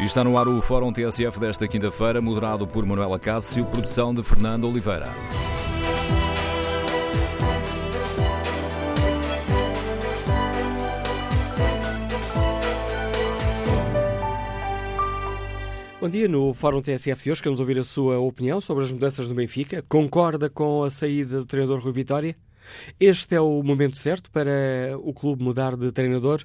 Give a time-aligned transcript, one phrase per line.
[0.00, 4.68] Está no ar o Fórum TSF desta quinta-feira, moderado por Manuela Cássio, produção de Fernando
[4.68, 5.08] Oliveira.
[16.00, 19.26] Bom dia, no Fórum TSF de hoje queremos ouvir a sua opinião sobre as mudanças
[19.26, 19.84] no Benfica.
[19.88, 22.36] Concorda com a saída do treinador Rui Vitória?
[23.00, 26.44] Este é o momento certo para o clube mudar de treinador?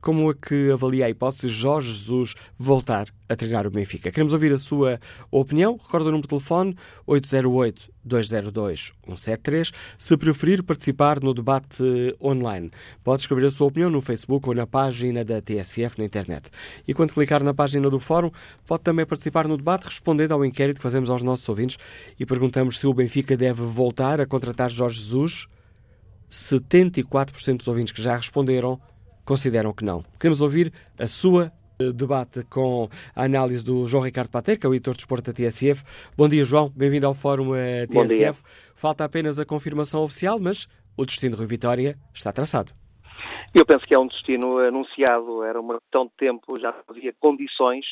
[0.00, 4.10] Como é que avalia a hipótese de Jorge Jesus voltar a treinar o Benfica?
[4.10, 4.98] Queremos ouvir a sua
[5.30, 5.76] opinião.
[5.76, 6.74] Recorda o número de telefone
[7.06, 9.74] 808-202-173.
[9.98, 12.70] Se preferir participar no debate online,
[13.04, 16.48] pode escrever a sua opinião no Facebook ou na página da TSF na internet.
[16.88, 18.30] E quando clicar na página do Fórum,
[18.66, 21.76] pode também participar no debate respondendo ao inquérito que fazemos aos nossos ouvintes
[22.18, 25.46] e perguntamos se o Benfica deve voltar a contratar Jorge Jesus.
[26.30, 28.80] 74% dos ouvintes que já responderam
[29.30, 30.02] consideram que não.
[30.18, 34.68] Queremos ouvir a sua eh, debate com a análise do João Ricardo Pater, que é
[34.68, 35.84] o editor de esporte da TSF.
[36.16, 36.68] Bom dia, João.
[36.74, 38.42] Bem-vindo ao Fórum uh, TSF.
[38.74, 42.72] Falta apenas a confirmação oficial, mas o destino de Rui Vitória está traçado.
[43.54, 47.86] Eu penso que é um destino anunciado, era uma questão de tempo, já havia condições.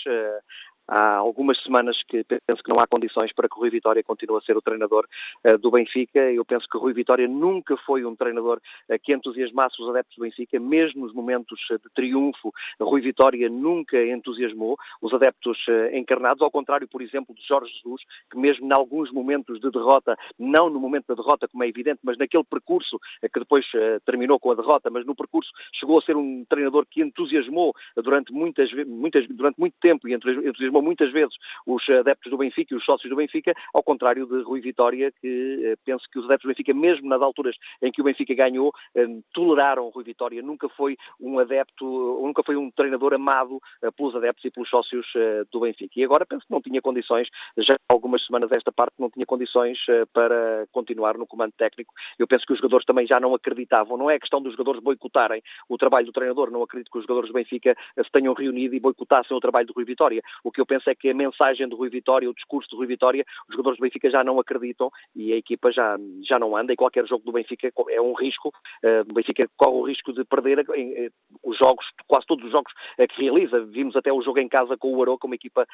[0.91, 4.41] Há algumas semanas que penso que não há condições para que Rui Vitória continue a
[4.41, 5.07] ser o treinador
[5.47, 6.19] uh, do Benfica.
[6.33, 8.59] Eu penso que Rui Vitória nunca foi um treinador
[8.89, 12.55] uh, que entusiasmasse os adeptos do Benfica, mesmo nos momentos uh, de triunfo.
[12.81, 15.59] Rui Vitória nunca entusiasmou os adeptos
[15.93, 20.17] encarnados, ao contrário, por exemplo, de Jorge Jesus, que mesmo em alguns momentos de derrota,
[20.39, 22.99] não no momento da derrota, como é evidente, mas naquele percurso
[23.33, 23.67] que depois
[24.07, 28.33] terminou com a derrota, mas no percurso chegou a ser um treinador que entusiasmou durante
[28.33, 31.35] muitas, muitas, durante muito tempo e entusiasmou muitas vezes
[31.67, 35.63] os adeptos do Benfica e os sócios do Benfica, ao contrário de Rui Vitória, que
[35.65, 38.73] eh, penso que os adeptos do Benfica, mesmo nas alturas em que o Benfica ganhou,
[38.95, 40.43] eh, toleraram Rui Vitória.
[40.43, 41.85] Nunca foi um adepto,
[42.23, 45.07] nunca foi um treinador amado eh, pelos adeptos e pelos sócios
[45.51, 45.95] do Benfica.
[45.97, 49.27] E agora penso que não tinha condições, já há algumas semanas esta parte, não tinha
[49.27, 49.79] condições
[50.13, 51.95] para continuar no comando técnico.
[52.19, 53.97] Eu penso que os jogadores também já não acreditavam.
[53.97, 56.51] Não é questão dos jogadores boicotarem o trabalho do treinador.
[56.51, 59.73] Não acredito que os jogadores do Benfica se tenham reunido e boicotassem o trabalho do
[59.73, 60.23] Rui Vitória.
[60.45, 62.87] O que eu penso é que a mensagem do Rui Vitória, o discurso do Rui
[62.87, 66.73] Vitória, os jogadores do Benfica já não acreditam e a equipa já, já não anda
[66.73, 68.49] e qualquer jogo do Benfica é um risco.
[68.85, 71.13] Uh, o Benfica corre o risco de perder uh,
[71.43, 73.65] os jogos, quase todos os jogos uh, que realiza.
[73.65, 75.67] Vimos até o jogo em casa com o Aroca, uma equipa,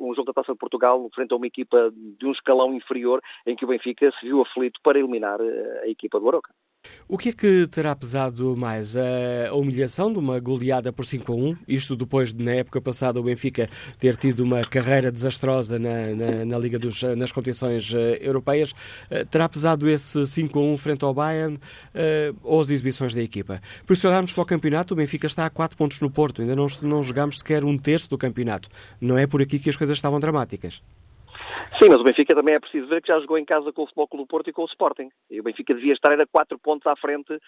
[0.00, 3.54] um jogo da Taça de Portugal, frente a uma equipa de um escalão inferior, em
[3.54, 6.52] que o Benfica se viu aflito para eliminar a equipa do Aroca.
[7.06, 8.96] O que é que terá pesado mais?
[8.96, 13.20] A humilhação de uma goleada por 5 a 1, isto depois de, na época passada,
[13.20, 13.68] o Benfica
[13.98, 18.72] ter tido uma carreira desastrosa na, na, na Liga dos, nas competições uh, europeias.
[18.72, 23.22] Uh, terá pesado esse 5 a 1 frente ao Bayern uh, ou as exibições da
[23.22, 23.60] equipa?
[23.86, 26.56] Por isso, olharmos para o campeonato, o Benfica está a 4 pontos no Porto, ainda
[26.56, 28.68] não, não jogamos sequer um terço do campeonato.
[29.00, 30.82] Não é por aqui que as coisas estavam dramáticas.
[31.78, 33.86] Sim, mas o Benfica também é preciso ver que já jogou em casa com o
[33.86, 35.08] Futebol Clube do Porto e com o Sporting.
[35.28, 37.40] E o Benfica devia estar a quatro pontos à frente, uh,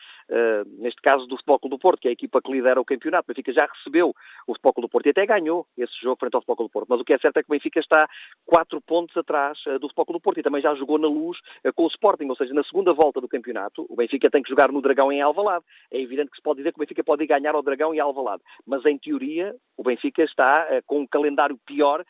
[0.78, 3.24] neste caso, do Futebol Clube do Porto, que é a equipa que lidera o campeonato.
[3.24, 4.12] O Benfica já recebeu
[4.46, 6.72] o Futebol Clube do Porto e até ganhou esse jogo frente ao Futebol Clube do
[6.72, 6.88] Porto.
[6.88, 8.08] Mas o que é certo é que o Benfica está
[8.44, 11.38] quatro pontos atrás uh, do Futebol Clube do Porto e também já jogou na luz
[11.64, 12.26] uh, com o Sporting.
[12.28, 15.20] Ou seja, na segunda volta do campeonato, o Benfica tem que jogar no Dragão em
[15.20, 15.64] Alvalade.
[15.90, 18.42] É evidente que se pode dizer que o Benfica pode ganhar ao Dragão em Alvalade.
[18.66, 22.04] Mas, em teoria, o Benfica está com um calendário pior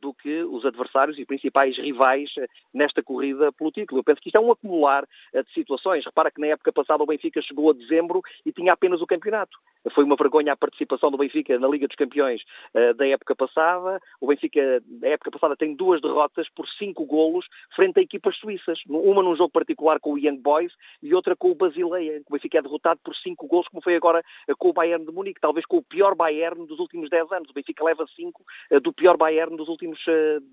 [0.00, 2.30] do que os adversários e principais rivais
[2.72, 4.00] nesta corrida pelo título.
[4.00, 6.04] Eu penso que isto é um acumular eh, de situações.
[6.04, 9.58] Repara que na época passada o Benfica chegou a dezembro e tinha apenas o campeonato.
[9.94, 12.42] Foi uma vergonha a participação do Benfica na Liga dos Campeões
[12.74, 14.00] uh, da época passada.
[14.20, 18.80] O Benfica, na época passada, tem duas derrotas por cinco golos frente a equipas suíças.
[18.88, 22.22] Uma num jogo particular com o Young Boys e outra com o Basileia.
[22.28, 25.12] O Benfica é derrotado por cinco golos, como foi agora uh, com o Bayern de
[25.12, 27.50] Munique, talvez com o pior Bayern dos últimos dez anos.
[27.50, 30.00] O Benfica leva cinco uh, do pior Bayern dos últimos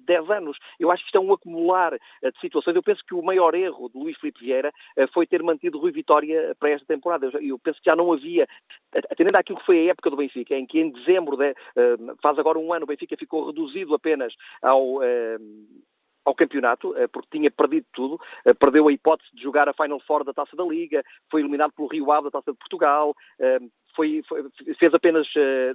[0.05, 0.57] dez anos.
[0.79, 2.75] Eu acho que isto é um acumular de situações.
[2.75, 4.71] Eu penso que o maior erro de Luís Filipe Vieira
[5.13, 7.29] foi ter mantido Rui Vitória para esta temporada.
[7.41, 8.47] Eu penso que já não havia,
[9.23, 11.55] atendendo àquilo que foi a época do Benfica, em que em dezembro, de,
[12.21, 14.99] faz agora um ano, o Benfica ficou reduzido apenas ao
[16.25, 19.99] ao campeonato, eh, porque tinha perdido tudo, eh, perdeu a hipótese de jogar a Final
[19.99, 23.59] Four da Taça da Liga, foi eliminado pelo Rio Ave da Taça de Portugal, eh,
[23.95, 24.43] foi, foi,
[24.79, 25.27] fez apenas,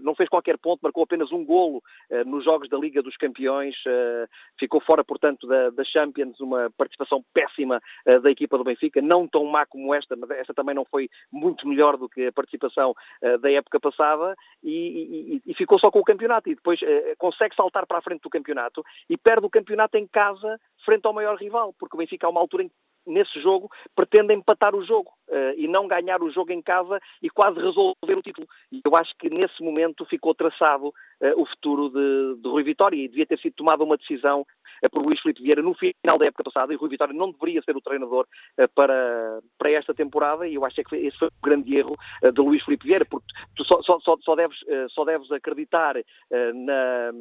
[0.03, 1.83] não fez qualquer ponto, marcou apenas um golo
[2.27, 3.77] nos jogos da Liga dos Campeões,
[4.59, 7.81] ficou fora, portanto, da, da Champions, uma participação péssima
[8.23, 11.67] da equipa do Benfica, não tão má como esta, mas esta também não foi muito
[11.67, 12.95] melhor do que a participação
[13.41, 16.81] da época passada, e, e, e, ficou só com o campeonato, e depois
[17.19, 21.13] consegue saltar para a frente do campeonato e perde o campeonato em casa frente ao
[21.13, 22.71] maior rival, porque o Benfica há uma altura em
[23.09, 27.29] nesse jogo, pretende empatar o jogo uh, e não ganhar o jogo em casa e
[27.31, 28.47] quase resolver o título.
[28.71, 30.93] E eu acho que nesse momento ficou traçado uh,
[31.37, 34.47] o futuro de, de Rui Vitória e devia ter sido tomada uma decisão
[34.91, 37.77] por Luís Filipe Vieira no final da época passada e Rui Vitória não deveria ser
[37.77, 38.27] o treinador
[38.75, 42.63] para, para esta temporada e eu acho que esse foi o grande erro de Luís
[42.65, 43.27] Filipe Vieira, porque
[43.57, 44.59] tu só, só, só, deves,
[44.91, 45.97] só deves acreditar
[46.55, 47.13] na...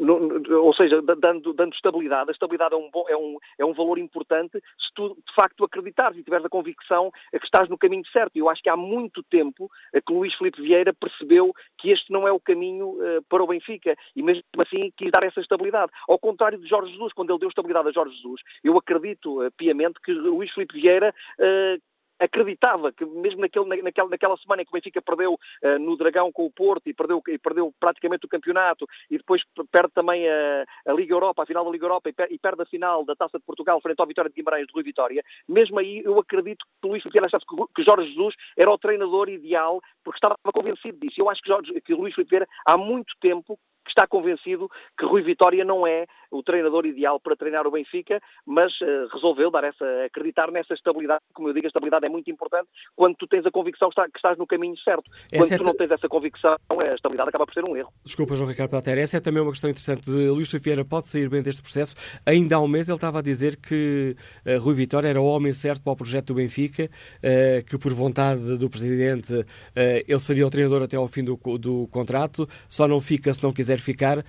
[0.00, 2.30] No, ou seja, dando, dando estabilidade.
[2.30, 5.64] A estabilidade é um, bom, é um, é um valor importante se tu de facto
[5.64, 8.36] acreditares e tiveres a convicção que estás no caminho certo.
[8.36, 9.70] E eu acho que há muito tempo
[10.06, 12.96] que Luís Filipe Vieira percebeu que este não é o caminho
[13.28, 15.92] para o Benfica e mesmo assim quis dar essa estabilidade.
[16.08, 19.50] Ao contrário de Jorge Jesus, quando ele deu estabilidade a Jorge Jesus, eu acredito uh,
[19.52, 21.82] piamente que Luís Filipe Vieira uh,
[22.18, 26.30] acreditava que mesmo naquele, naquela, naquela semana em que o Benfica perdeu uh, no Dragão
[26.32, 30.64] com o Porto e perdeu, e perdeu praticamente o campeonato e depois perde também a,
[30.86, 33.16] a Liga Europa, a final da Liga Europa e, per, e, perde a final da
[33.16, 36.64] Taça de Portugal frente ao Vitória de Guimarães de Rui Vitória, mesmo aí eu acredito
[36.80, 37.44] que Luís Filipe achasse
[37.74, 41.20] que, Jorge Jesus era o treinador ideal porque estava convencido disso.
[41.20, 45.22] Eu acho que, Jorge, que Luís Filipe há muito tempo que está convencido que Rui
[45.22, 49.84] Vitória não é o treinador ideal para treinar o Benfica, mas uh, resolveu dar essa,
[50.04, 51.22] acreditar nessa estabilidade.
[51.32, 54.04] Como eu digo, a estabilidade é muito importante quando tu tens a convicção que, está,
[54.10, 55.10] que estás no caminho certo.
[55.30, 55.66] Quando essa tu é...
[55.66, 57.92] não tens essa convicção, a estabilidade acaba por ser um erro.
[58.04, 60.10] Desculpa, João Ricardo Pelter, essa é também uma questão interessante.
[60.10, 61.94] De Luís Vieira pode sair bem deste processo.
[62.26, 65.52] Ainda há um mês ele estava a dizer que uh, Rui Vitória era o homem
[65.52, 69.44] certo para o projeto do Benfica, uh, que por vontade do presidente
[69.74, 73.52] ele seria o treinador até ao fim do, do contrato, só não fica se não
[73.52, 74.24] quiser ficar.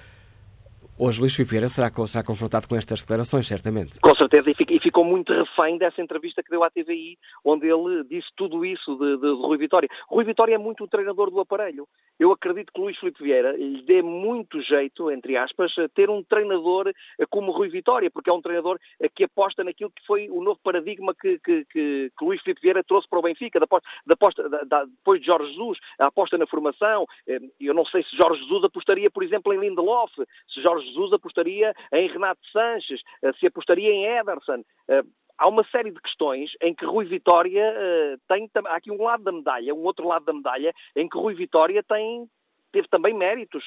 [0.97, 4.00] Hoje Luís Figueira será, será confrontado com estas declarações, certamente.
[4.00, 8.30] Com certeza, e ficou muito refém dessa entrevista que deu à TVI, onde ele disse
[8.33, 9.89] tudo isso de, de, Rui Vitória.
[10.07, 11.86] Rui Vitória é muito o treinador do aparelho.
[12.18, 16.89] Eu acredito que Luís Filipe Vieira lhe dê muito jeito, entre aspas, ter um treinador
[17.30, 18.80] como Rui Vitória, porque é um treinador
[19.13, 22.81] que aposta naquilo que foi o novo paradigma que, que, que, que Luís Filipe Vieira
[22.86, 26.38] trouxe para o Benfica, da aposta, da aposta, da, depois de Jorge Jesus, a aposta
[26.38, 27.06] na formação.
[27.27, 30.13] Eh, eu não sei se Jorge Jesus apostaria, por exemplo, em Lindelof,
[30.48, 34.64] se Jorge Jesus apostaria em Renato Sanches, eh, se apostaria em Ederson.
[34.88, 35.04] Eh,
[35.38, 38.50] há uma série de questões em que Rui Vitória uh, tem.
[38.68, 41.84] Há aqui um lado da medalha, um outro lado da medalha, em que Rui Vitória
[41.84, 42.28] tem.
[42.72, 43.64] Teve também méritos,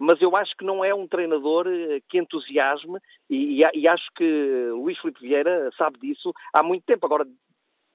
[0.00, 1.64] mas eu acho que não é um treinador
[2.08, 2.98] que entusiasme
[3.30, 7.06] e, e, e, acho que Luís Filipe Vieira sabe disso há muito tempo.
[7.06, 7.24] Agora,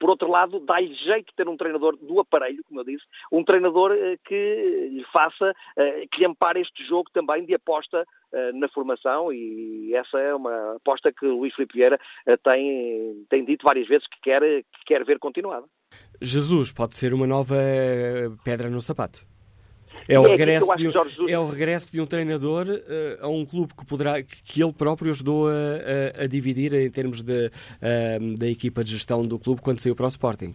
[0.04, 3.02] por outro lado, dá-lhe jeito ter um treinador do aparelho, como eu disse,
[3.32, 8.06] um treinador eh, que lhe faça, eh, que lhe ampare este jogo também de aposta
[8.30, 11.98] eh, na formação e essa é uma aposta que o Luís Filipe Vieira
[12.42, 15.66] tem, tem dito várias vezes que quer, que quer ver continuada.
[16.20, 17.56] Jesus pode ser uma nova
[18.44, 19.24] pedra no sapato.
[20.08, 23.44] É o, é regresso de um, é o regresso de um treinador uh, a um
[23.44, 25.52] clube que, poderá, que, ele próprio ajudou a,
[26.20, 29.96] a, a, dividir em termos de, uh, da equipa de gestão do clube quando saiu
[29.96, 30.54] para o Sporting.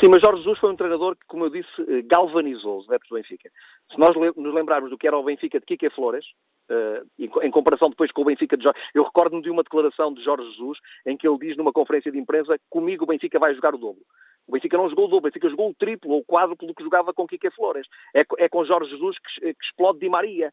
[0.00, 3.08] Sim, mas Jorge Jesus foi um treinador que, como eu disse, eh, galvanizou os adeptos
[3.08, 3.50] do Benfica.
[3.90, 6.24] Se nós nos lembrarmos do que era o Benfica de Kike Flores,
[6.70, 7.04] uh,
[7.42, 10.48] em comparação depois com o Benfica de Jorge, eu recordo-me de uma declaração de Jorge
[10.50, 13.78] Jesus em que ele diz numa conferência de imprensa comigo o Benfica vai jogar o
[13.78, 14.02] dobro.
[14.48, 16.74] O Benfica não jogou o dobro, o Benfica jogou o triplo ou o quádruplo do
[16.74, 17.86] que jogava com Kike Flores.
[18.14, 20.52] É, é com Jorge Jesus que, que explode Di Maria.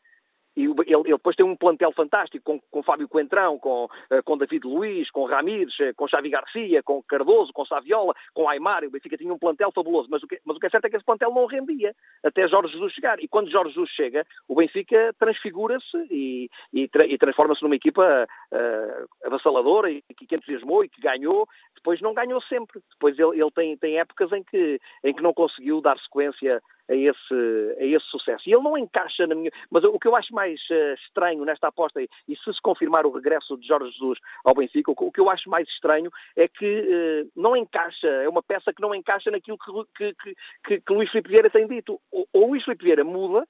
[0.56, 4.38] E ele, ele, depois tem um plantel fantástico com, com Fábio Coentrão, com, uh, com
[4.38, 8.84] David Luiz, com Ramires, uh, com Xavi Garcia, com Cardoso, com Saviola, com Aymar.
[8.84, 10.90] O Benfica tinha um plantel fabuloso, mas o, que, mas o que é certo é
[10.90, 11.94] que esse plantel não rendia
[12.24, 13.20] até Jorge Jesus chegar.
[13.22, 18.28] E quando Jorge Jesus chega, o Benfica transfigura-se e, e, tra e transforma-se numa equipa
[18.52, 21.48] uh, avassaladora e que, que entusiasmou e que ganhou.
[21.76, 22.80] Depois não ganhou sempre.
[22.92, 26.96] Depois ele, ele tem, tem épocas em que, em que não conseguiu dar sequência a
[26.96, 28.48] esse, a esse sucesso.
[28.48, 29.52] E ele não encaixa na minha.
[29.70, 33.12] Mas o que eu acho mais uh, estranho nesta aposta, e, se se confirmar o
[33.12, 37.32] regresso de Jorge Jesus ao Benfica, o, que eu acho mais estranho é que uh,
[37.36, 41.30] não encaixa, é uma peça que não encaixa naquilo que, que, que, que Luís Filipe
[41.30, 42.00] Vieira tem dito.
[42.12, 43.46] Ou, ou Luís Filipe Vieira muda,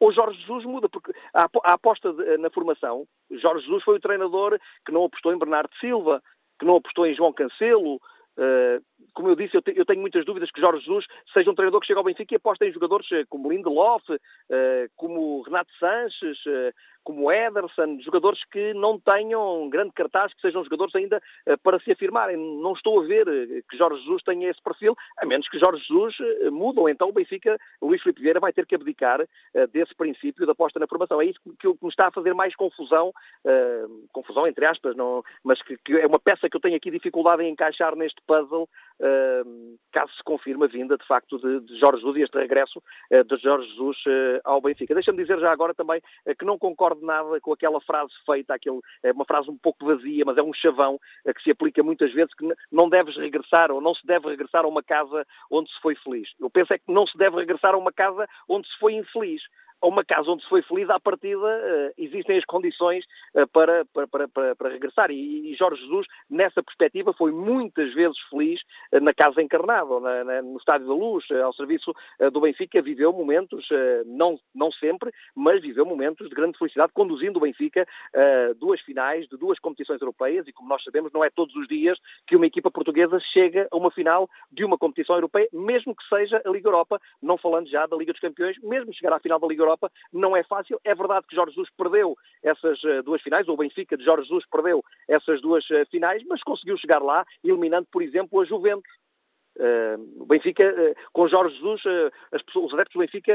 [0.00, 4.00] ou Jorge Jesus muda, porque a, a aposta de, na formação, Jorge Jesus foi o
[4.00, 6.22] treinador que não apostou em Bernardo Silva,
[6.58, 8.82] que não apostou em João Cancelo, uh,
[9.14, 11.80] como eu disse, eu, te, eu, tenho muitas dúvidas que Jorge Jesus seja um treinador
[11.80, 14.18] que chega ao Benfica e aposta em jogadores eh, como Lindelof, uh,
[14.96, 16.72] como Renato Sanches, uh,
[17.04, 21.22] como Ederson, jogadores que não tenham grande cartaz, que sejam jogadores ainda
[21.62, 22.36] para se afirmarem.
[22.36, 23.24] Não estou a ver
[23.70, 26.18] que Jorge Jesus tenha esse perfil, a menos que Jorge Jesus
[26.52, 29.26] mude, ou então o Benfica, o Luís Filipe Vieira vai ter que abdicar
[29.72, 31.22] desse princípio da aposta na formação.
[31.22, 33.10] É isso que, me está a fazer mais confusão,
[34.12, 37.50] confusão entre aspas, não, mas que, é uma peça que eu tenho aqui dificuldade em
[37.50, 38.68] encaixar neste puzzle
[39.92, 43.24] caso se confirme a vinda, de facto, de, de Jorge Jesus e este regresso uh,
[43.24, 44.94] de Jorge Jesus uh, ao Benfica.
[44.94, 48.80] Deixa-me dizer já agora também uh, que não concordo nada com aquela frase feita, aquele,
[49.14, 50.98] uma frase um pouco vazia, mas é um chavão
[51.34, 54.68] que se aplica muitas vezes, que não deves regressar ou não se deve regressar a
[54.68, 56.28] uma casa onde se foi feliz.
[56.40, 59.42] Eu penso é que não se deve regressar a uma casa onde se foi infeliz
[59.80, 63.04] a uma casa onde se foi feliz, à partida uh, existem as condições
[63.34, 65.10] uh, para, para, para, para, regressar.
[65.10, 68.60] E, Jorge Jesus, nessa perspectiva, foi muitas vezes feliz
[68.92, 71.92] uh, na casa encarnada, na, na, no Estádio da Luz, ao serviço
[72.32, 73.68] do Benfica, viveu momentos,
[74.06, 79.26] não, não sempre, mas viveu momentos de grande felicidade, conduzindo o Benfica a duas finais
[79.28, 82.46] de duas competições europeias, e como nós sabemos, não é todos os dias que uma
[82.46, 86.68] equipa portuguesa chega a uma final de uma competição europeia, mesmo que seja a Liga
[86.68, 89.90] Europa, não falando já da Liga dos Campeões, mesmo chegar à final da Liga Europa,
[90.12, 90.80] não é fácil.
[90.84, 94.24] É verdade que Jorge Jesus perdeu essas uh, duas finais, ou o Benfica de Jorge
[94.24, 98.90] Jesus perdeu essas duas uh, finais, mas conseguiu chegar lá, eliminando, por exemplo, a Juventus.
[99.56, 100.64] Uh, o Benfica,
[101.12, 101.82] com Jorge Jesus,
[102.32, 103.32] as pessoas, os adeptos do Benfica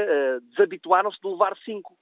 [0.50, 1.96] desabituaram-se de levar cinco.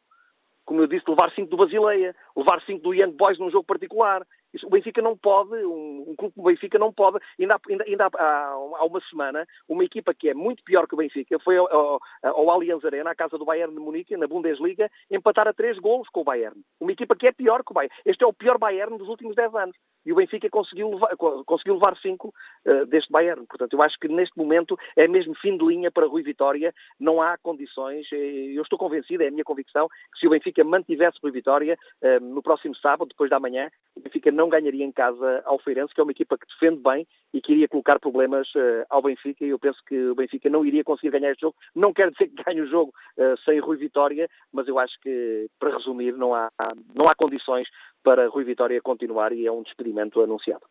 [0.65, 4.25] Como eu disse, levar cinco do Basileia, levar cinco do Young Boys num jogo particular.
[4.53, 7.85] Isso, o Benfica não pode, um, um clube como o Benfica não pode, ainda, ainda,
[7.85, 11.57] ainda há, há, uma semana, uma equipa que é muito pior que o Benfica foi
[11.57, 15.53] ao, ao, ao Allianz Arena, à casa do Bayern de Munique, na Bundesliga, empatar a
[15.53, 16.61] três golos com o Bayern.
[16.81, 17.95] Uma equipa que é pior que o Bayern.
[18.05, 19.77] Este é o pior Bayern dos últimos dez anos.
[20.05, 22.35] E o Benfica conseguiu levar, conseguiu levar cinco
[22.67, 23.47] uh, deste Bayern.
[23.47, 26.75] Portanto, eu acho que neste momento é mesmo fim de linha para Rui Vitória.
[26.99, 31.19] Não há condições, eu estou convencido, é a minha convicção, que se o Benfica mantivesse
[31.23, 35.43] Rui Vitória uh, no próximo sábado, depois da manhã, o Benfica não ganharia em casa
[35.45, 38.85] ao Feirense, que é uma equipa que defende bem e que iria colocar problemas uh,
[38.91, 41.57] ao Benfica, e eu penso que o Benfica não iria conseguir ganhar este jogo.
[41.75, 45.49] Não quero dizer que ganhe o jogo uh, sem Rui Vitória, mas eu acho que,
[45.59, 46.51] para resumir, não há,
[46.95, 47.69] não há condições
[48.03, 50.65] para Rui Vitória continuar e é um despedimento anunciado.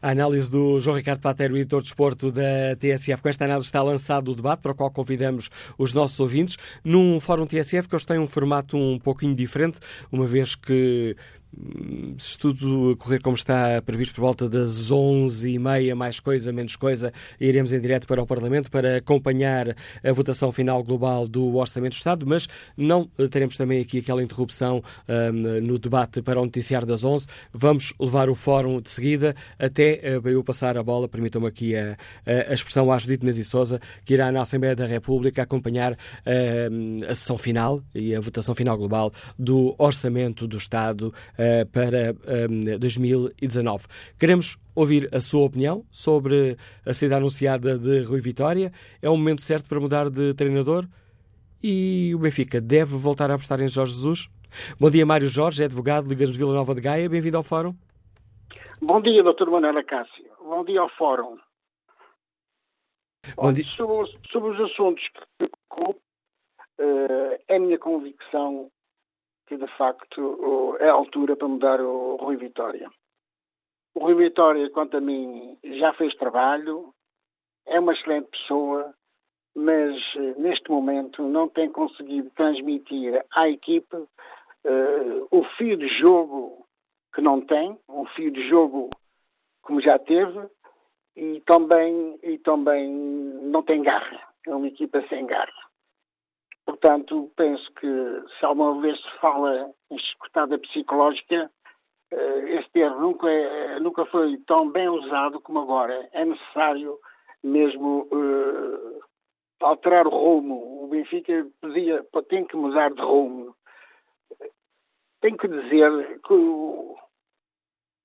[0.00, 3.20] A análise do João Ricardo Patero, editor de esporto da TSF.
[3.20, 7.18] Com esta análise está lançado o debate para o qual convidamos os nossos ouvintes num
[7.18, 9.80] fórum TSF que hoje tem um formato um pouquinho diferente,
[10.12, 11.16] uma vez que
[12.18, 17.72] se tudo correr como está previsto por volta das 11h30, mais coisa, menos coisa, iremos
[17.72, 22.26] em direto para o Parlamento para acompanhar a votação final global do Orçamento do Estado,
[22.26, 27.26] mas não teremos também aqui aquela interrupção um, no debate para o noticiário das 11
[27.52, 31.96] Vamos levar o fórum de seguida até uh, eu passar a bola, permitam-me aqui a,
[32.26, 35.96] a, expressão à Judite Menezes Souza, que irá na Assembleia da República acompanhar uh,
[37.08, 41.12] a sessão final e a votação final global do Orçamento do Estado
[41.44, 42.14] uh, para
[42.48, 43.86] um, 2019.
[44.18, 48.72] Queremos ouvir a sua opinião sobre a saída anunciada de Rui Vitória.
[49.00, 50.86] É o momento certo para mudar de treinador?
[51.62, 54.28] E o Benfica deve voltar a apostar em Jorge Jesus?
[54.78, 57.08] Bom dia, Mário Jorge, é advogado, Liga de Vila Nova de Gaia.
[57.08, 57.74] Bem-vindo ao Fórum.
[58.80, 59.48] Bom dia, Dr.
[59.50, 60.24] Manuela Cássio.
[60.40, 61.38] Bom dia ao Fórum.
[63.36, 63.64] Bom dia.
[63.76, 65.96] Sobre, sobre, os assuntos que tocou,
[66.78, 68.70] uh, é minha convicção
[69.46, 72.90] que de facto é a altura para mudar o Rui Vitória.
[73.94, 76.92] O Rui Vitória, quanto a mim, já fez trabalho,
[77.66, 78.94] é uma excelente pessoa,
[79.54, 86.66] mas eh, neste momento não tem conseguido transmitir à equipe uh, o fio de jogo
[87.14, 88.90] que não tem, um fio de jogo
[89.62, 90.48] como já teve,
[91.16, 94.20] e também, e também não tem garra.
[94.46, 95.63] É uma equipa sem garra.
[96.64, 97.86] Portanto, penso que
[98.38, 101.50] se alguma vez se fala em escutada psicológica,
[102.10, 106.08] eh, este termo nunca, é, nunca foi tão bem usado como agora.
[106.12, 106.98] É necessário
[107.42, 109.02] mesmo uh,
[109.60, 110.84] alterar o rumo.
[110.84, 113.54] O Benfica podia, tem que mudar de rumo.
[115.20, 116.96] Tenho que dizer que o,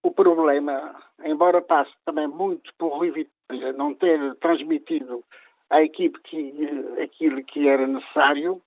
[0.04, 5.24] o problema, embora passe também muito por Rui Vitória não ter transmitido
[5.70, 6.54] à equipe que,
[7.02, 8.62] aquilo que era necessário,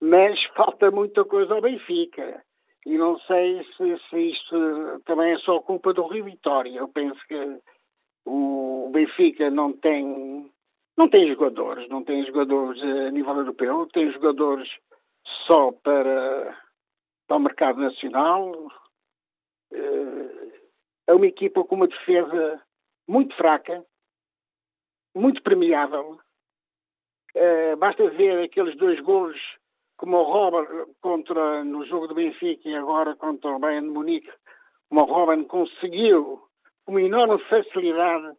[0.00, 2.42] mas falta muita coisa ao Benfica.
[2.84, 6.78] E não sei se, se isto também é só culpa do Rio Vitória.
[6.78, 7.60] Eu penso que
[8.26, 10.50] o Benfica não tem
[10.96, 14.68] não tem jogadores, não tem jogadores a nível europeu, tem jogadores
[15.46, 16.58] só para,
[17.26, 18.70] para o mercado nacional.
[19.72, 20.52] Eh,
[21.06, 22.62] é uma equipa com uma defesa
[23.08, 23.84] muito fraca,
[25.14, 26.20] muito premiável.
[27.34, 29.38] Uh, basta ver aqueles dois golos
[29.96, 34.32] como o Robert contra, no jogo do Benfica e agora contra o Bayern de Munique,
[34.88, 36.42] como o Robin conseguiu
[36.84, 38.36] com enorme facilidade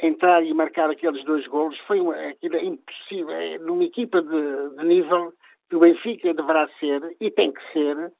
[0.00, 1.78] entrar e marcar aqueles dois golos.
[1.80, 3.30] Foi uma, aquilo é impossível.
[3.30, 5.34] É, numa equipa de, de nível
[5.68, 8.12] que o Benfica deverá ser e tem que ser,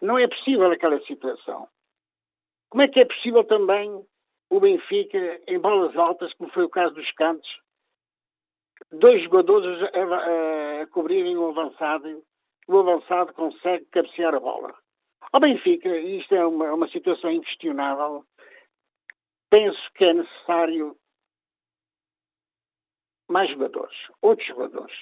[0.00, 1.68] não é possível aquela situação.
[2.70, 4.04] Como é que é possível também
[4.50, 7.48] o Benfica, em bolas altas, como foi o caso dos Cantos,
[8.90, 12.22] dois jogadores a, a, cobrirem o avançado,
[12.68, 14.74] o avançado consegue cabecear a bola.
[15.32, 18.24] Ao Benfica, isto é uma, uma situação inquestionável,
[19.50, 20.96] penso que é necessário
[23.30, 24.94] mais jogadores, outros jogadores.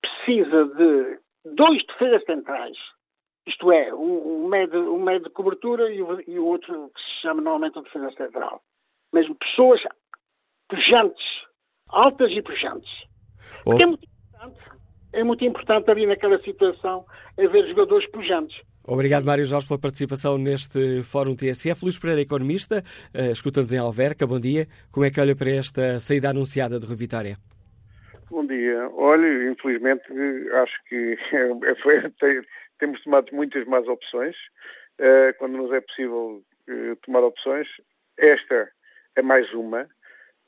[0.00, 2.76] Precisa de dois defesas centrais,
[3.48, 7.00] isto é, um, um, médio, um médio de cobertura e o, e o outro que
[7.00, 8.62] se chama normalmente o defesa central.
[9.10, 9.80] Mesmo pessoas
[10.68, 11.24] pujantes,
[11.88, 12.90] altas e pujantes.
[13.64, 13.72] Oh.
[13.72, 14.58] É muito importante,
[15.12, 17.04] é muito importante ali naquela situação
[17.38, 18.60] haver jogadores pujantes.
[18.86, 21.84] Obrigado, Mário Jorge, pela participação neste Fórum TSF.
[21.84, 22.82] Luís Pereira, economista,
[23.14, 24.26] uh, escuta-nos em Alverca.
[24.26, 24.66] Bom dia.
[24.90, 27.36] Como é que olha para esta saída anunciada de Rui Vitória?
[28.30, 28.88] Bom dia.
[28.94, 30.02] Olha, infelizmente,
[30.62, 31.18] acho que
[31.66, 32.40] é, foi, tem,
[32.78, 34.34] temos tomado muitas más opções.
[34.98, 37.68] Uh, quando nos é possível uh, tomar opções,
[38.16, 38.70] esta
[39.16, 39.86] é mais uma.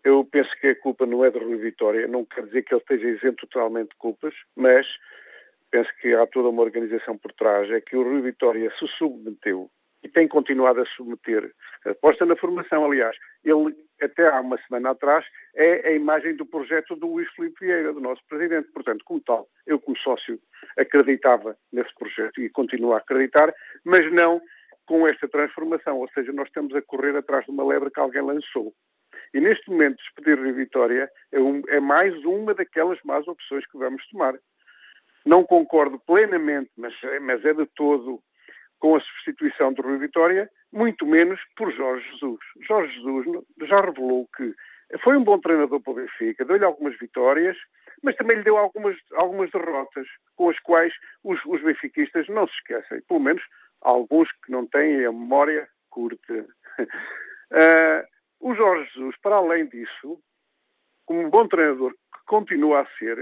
[0.03, 2.81] Eu penso que a culpa não é de Rui Vitória, não quer dizer que ele
[2.81, 4.87] esteja isento totalmente de culpas, mas
[5.71, 7.71] penso que há toda uma organização por trás.
[7.71, 9.71] É que o Rui Vitória se submeteu
[10.03, 11.53] e tem continuado a submeter.
[11.85, 13.17] Aposta na formação, aliás.
[13.45, 17.93] Ele, até há uma semana atrás, é a imagem do projeto do Luís Filipe Vieira,
[17.93, 18.71] do nosso presidente.
[18.73, 20.41] Portanto, como tal, eu como sócio
[20.79, 23.53] acreditava nesse projeto e continuo a acreditar,
[23.85, 24.41] mas não
[24.87, 25.99] com esta transformação.
[25.99, 28.73] Ou seja, nós estamos a correr atrás de uma lebre que alguém lançou.
[29.33, 33.79] E neste momento, despedir de Vitória é, um, é mais uma daquelas más opções que
[33.79, 34.35] vamos tomar.
[35.25, 38.21] Não concordo plenamente, mas, mas é de todo
[38.79, 42.41] com a substituição de Rui Vitória, muito menos por Jorge Jesus.
[42.67, 44.55] Jorge Jesus já revelou que
[45.05, 47.57] foi um bom treinador para o Benfica, deu-lhe algumas vitórias,
[48.03, 52.55] mas também lhe deu algumas, algumas derrotas, com as quais os, os benfiquistas não se
[52.55, 53.01] esquecem.
[53.07, 53.43] Pelo menos
[53.83, 56.47] alguns que não têm a memória curta.
[56.79, 58.03] Uh,
[58.41, 60.21] o Jorge Jesus, para além disso,
[61.05, 63.19] como um bom treinador que continua a ser,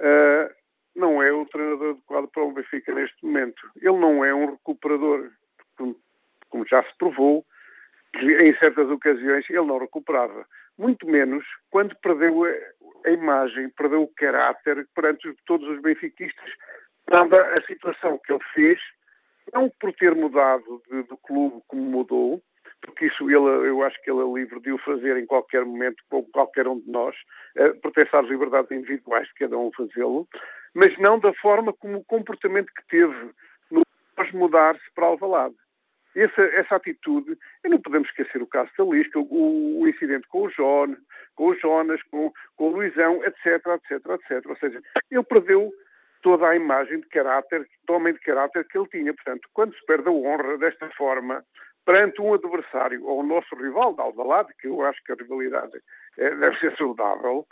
[0.00, 0.54] uh,
[0.96, 3.60] não é o treinador adequado para o Benfica neste momento.
[3.76, 5.30] Ele não é um recuperador,
[6.48, 7.44] como já se provou,
[8.12, 10.46] que em certas ocasiões ele não recuperava.
[10.78, 12.44] Muito menos quando perdeu
[13.04, 16.50] a, imagem, perdeu o caráter perante todos os benfiquistas,
[17.08, 18.80] dada a situação que ele fez,
[19.52, 22.42] não por ter mudado de, do clube como mudou,
[22.84, 26.02] porque isso ele, eu acho que ele é livre de o fazer em qualquer momento,
[26.08, 27.16] com qualquer um de nós,
[27.56, 30.28] eh, pertence às liberdades individuais de cada um fazê-lo,
[30.74, 33.30] mas não da forma como o comportamento que teve
[33.70, 33.82] no
[34.32, 35.54] mudar-se para Alvalade.
[36.14, 40.42] Essa, essa atitude, e não podemos esquecer o caso da Lisca, o, o incidente com
[40.42, 40.96] o, John,
[41.34, 44.46] com o Jonas, com, com o Luizão, etc, etc, etc.
[44.46, 45.72] Ou seja, ele perdeu
[46.22, 49.12] toda a imagem de caráter, de homem de caráter que ele tinha.
[49.12, 51.44] Portanto, quando se perde a honra desta forma,
[51.84, 55.80] perante um adversário ou o nosso rival de Alvalade, que eu acho que a rivalidade
[56.18, 57.46] é, deve ser saudável,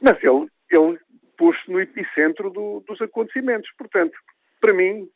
[0.00, 0.98] mas ele, ele
[1.36, 3.70] pôs-se no epicentro do, dos acontecimentos.
[3.78, 4.18] Portanto,
[4.60, 5.08] para mim,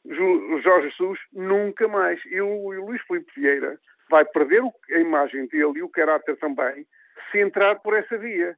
[0.63, 5.83] Jorge Jesus nunca mais, e o, Luís Filipe Vieira vai perder a imagem dele e
[5.83, 6.87] o caráter também
[7.31, 8.57] se entrar por essa via.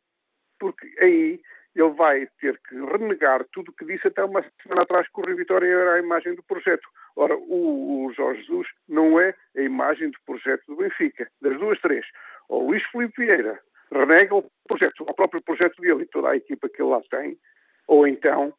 [0.59, 1.41] Porque aí
[1.75, 5.25] ele vai ter que renegar tudo o que disse até uma semana atrás que o
[5.25, 6.87] Rio Vitória era a imagem do projeto.
[7.17, 11.31] Ora, o, o, Jorge Jesus não é a imagem do projeto do Benfica.
[11.41, 12.05] Das duas, três.
[12.49, 13.61] Ou Luís Filipe Vieira
[13.93, 17.39] renega o projeto, o próprio projeto dele e toda a equipa que ele lá tem,
[17.87, 18.53] ou então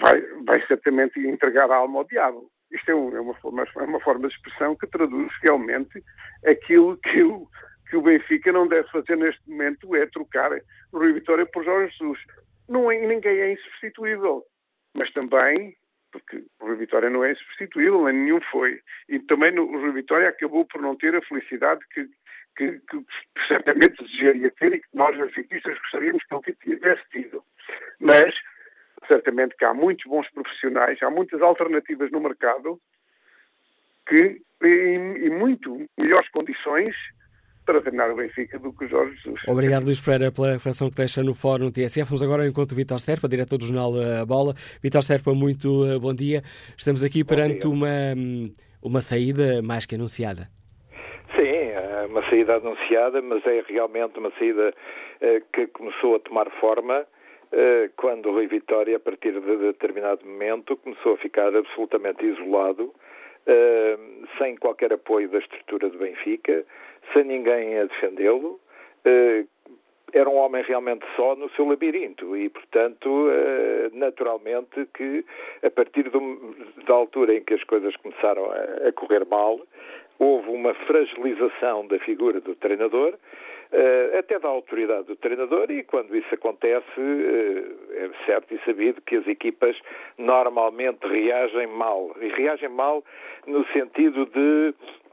[0.00, 2.50] vai, vai certamente entregar a alma ao diabo.
[2.72, 6.02] Isto é, é, uma, forma, é uma forma de expressão que traduz realmente
[6.44, 7.48] aquilo que o,
[7.88, 10.50] que o Benfica não deve fazer neste momento é trocar
[10.92, 12.18] Rui Vitória por Jorge Jesus.
[12.68, 14.44] Não é, ninguém é insubstituível,
[14.94, 15.76] mas também,
[16.14, 18.80] porque o Rui Vitória não é insubstituível, nem nenhum foi.
[19.08, 22.08] E também o Rui Vitória acabou por não ter a felicidade que,
[22.56, 23.04] que, que
[23.48, 27.42] certamente desejaria ter e que nós, benfiquistas, gostaríamos que ele tivesse tido.
[27.98, 28.32] Mas,
[29.08, 32.80] certamente que há muitos bons profissionais, há muitas alternativas no mercado
[34.06, 36.94] que, em, em muito melhores condições,
[37.64, 39.40] para treinar o Benfica do que o Jorge Jesus.
[39.48, 42.04] Obrigado, Luís Pereira, pela reflexão que deixa no Fórum TSF.
[42.10, 44.54] Vamos agora ao encontro Vitor Serpa, diretor do jornal A eh, Bola.
[44.82, 46.42] Vitor Serpa, muito eh, bom dia.
[46.76, 50.48] Estamos aqui perante uma, hum, uma saída mais que anunciada.
[51.34, 51.72] Sim,
[52.04, 57.06] uma, uma saída anunciada, mas é realmente uma saída uh, que começou a tomar forma
[57.96, 62.92] quando o Rui Vitória, a partir de determinado momento, começou a ficar absolutamente isolado,
[64.38, 66.64] sem qualquer apoio da estrutura do Benfica,
[67.12, 68.58] sem ninguém a defendê-lo.
[70.12, 73.28] era um homem realmente só no seu labirinto e, portanto,
[73.92, 75.24] naturalmente que
[75.62, 76.54] a partir do,
[76.86, 79.60] da altura em que as coisas começaram a, a correr mal,
[80.18, 83.14] houve uma fragilização da figura do treinador,
[84.18, 89.16] até da autoridade do treinador, e quando isso acontece, eh, é certo e sabido que
[89.16, 89.76] as equipas
[90.18, 92.14] normalmente reagem mal.
[92.20, 93.04] E reagem mal
[93.46, 95.03] no sentido de eh,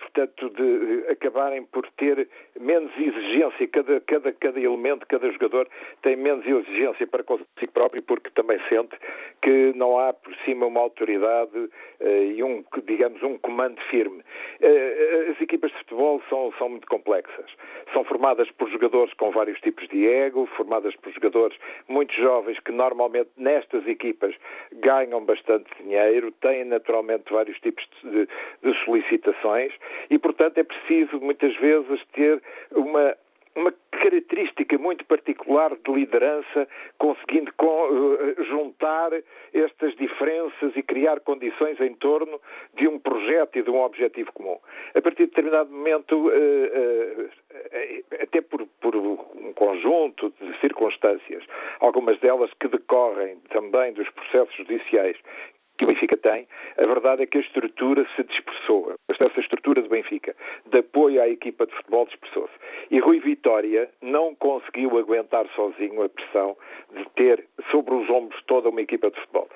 [0.00, 5.68] portanto, de acabarem por ter menos exigência, cada, cada, cada elemento, cada jogador
[6.02, 8.96] tem menos exigência para consigo próprio, porque também sente
[9.42, 14.22] que não há por cima uma autoridade uh, e um, digamos, um comando firme.
[14.60, 17.46] Uh, as equipas de futebol são, são muito complexas.
[17.92, 21.56] São formadas por jogadores com vários tipos de ego, formadas por jogadores
[21.86, 24.34] muito jovens que normalmente nestas equipas
[24.72, 28.28] ganham bastante dinheiro, têm naturalmente vários tipos de,
[28.62, 29.72] de solicitações
[30.08, 33.14] e, portanto, é preciso muitas vezes ter uma
[33.58, 39.10] uma característica muito particular de liderança, conseguindo eh, juntar
[39.52, 42.40] estas diferenças e criar condições em torno
[42.74, 44.58] de um projeto e de um objetivo comum.
[44.94, 47.30] A partir de determinado momento, eh,
[47.72, 51.42] eh, até por, por um conjunto de circunstâncias,
[51.80, 55.16] algumas delas que decorrem também dos processos judiciais
[55.78, 58.94] que o Benfica tem, a verdade é que a estrutura se dispersou.
[59.08, 60.34] Essa estrutura do Benfica,
[60.66, 62.52] de apoio à equipa de futebol, dispersou-se.
[62.90, 66.56] E Rui Vitória não conseguiu aguentar sozinho a pressão
[66.94, 69.48] de ter sobre os ombros toda uma equipa de futebol.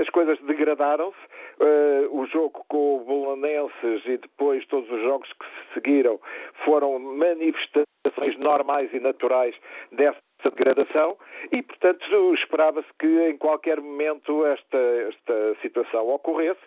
[0.00, 1.18] As coisas degradaram-se.
[1.54, 6.18] Uh, o jogo com o Bolonenses e depois todos os jogos que se seguiram
[6.64, 7.93] foram manifestações
[8.38, 9.54] normais e naturais
[9.92, 11.16] dessa degradação
[11.52, 16.60] e, portanto, esperava-se que em qualquer momento esta, esta situação ocorresse,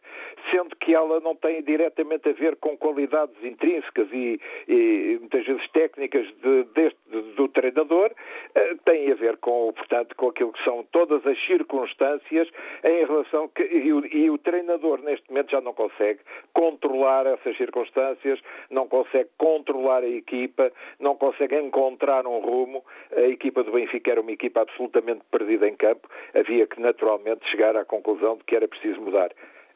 [0.52, 5.72] sendo que ela não tem diretamente a ver com qualidades intrínsecas e, e muitas vezes
[5.72, 7.00] técnicas de, deste,
[7.36, 8.12] do treinador,
[8.56, 12.48] eh, tem a ver com, portanto, com aquilo que são todas as circunstâncias
[12.84, 16.20] em relação que, e o, e o treinador neste momento já não consegue
[16.54, 21.27] controlar essas circunstâncias, não consegue controlar a equipa, não consegue
[21.60, 22.84] encontrar um rumo,
[23.16, 27.76] a equipa do Benfica era uma equipa absolutamente perdida em campo, havia que naturalmente chegar
[27.76, 29.32] à conclusão de que era preciso mudar.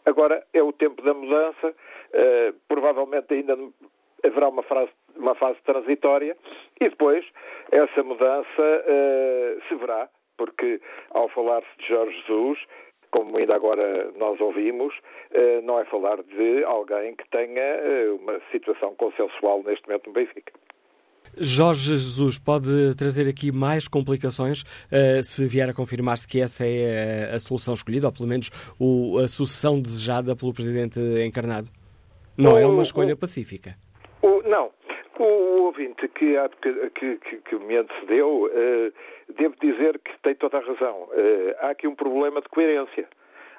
[0.06, 3.58] Agora é o tempo da mudança, uh, provavelmente ainda
[4.24, 6.36] haverá uma, frase, uma, fase transitória.
[6.80, 7.26] E depois
[7.72, 12.60] essa mudança uh, se verá, porque ao falar-se de Jorge Jesus,
[13.12, 18.96] como ainda agora nós ouvimos, uh, não é falar de alguém que tenha uma situação
[18.96, 20.54] consensual neste momento no Benfica.
[21.38, 27.29] Jorge Jesus pode trazer aqui mais complicações uh, se vier a confirmar-se que essa é
[27.31, 31.69] a, a, solução escolhida, ou pelo menos o, a sucessão desejada pelo presidente encarnado?
[32.38, 33.75] Não o, é uma escolha o, pacífica.
[34.45, 34.71] não.
[35.19, 36.36] O ouvinte que,
[36.95, 41.03] que, que, que me antecedeu, uh, devo dizer que tem toda a razão.
[41.03, 43.07] Uh, há aqui um problema de coerência.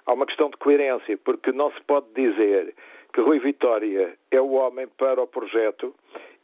[0.05, 2.75] Há uma questão de coerência, porque não se pode dizer
[3.13, 5.95] que Rui Vitória é o homem para o projeto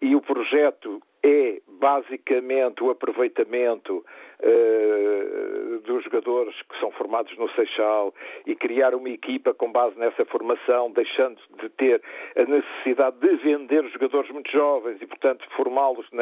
[0.00, 4.04] e o projeto é basicamente o aproveitamento
[4.40, 8.14] uh, dos jogadores que são formados no Seixal
[8.46, 12.02] e criar uma equipa com base nessa formação, deixando de ter
[12.36, 16.12] a necessidade de vender jogadores muito jovens e, portanto, formá-los uh,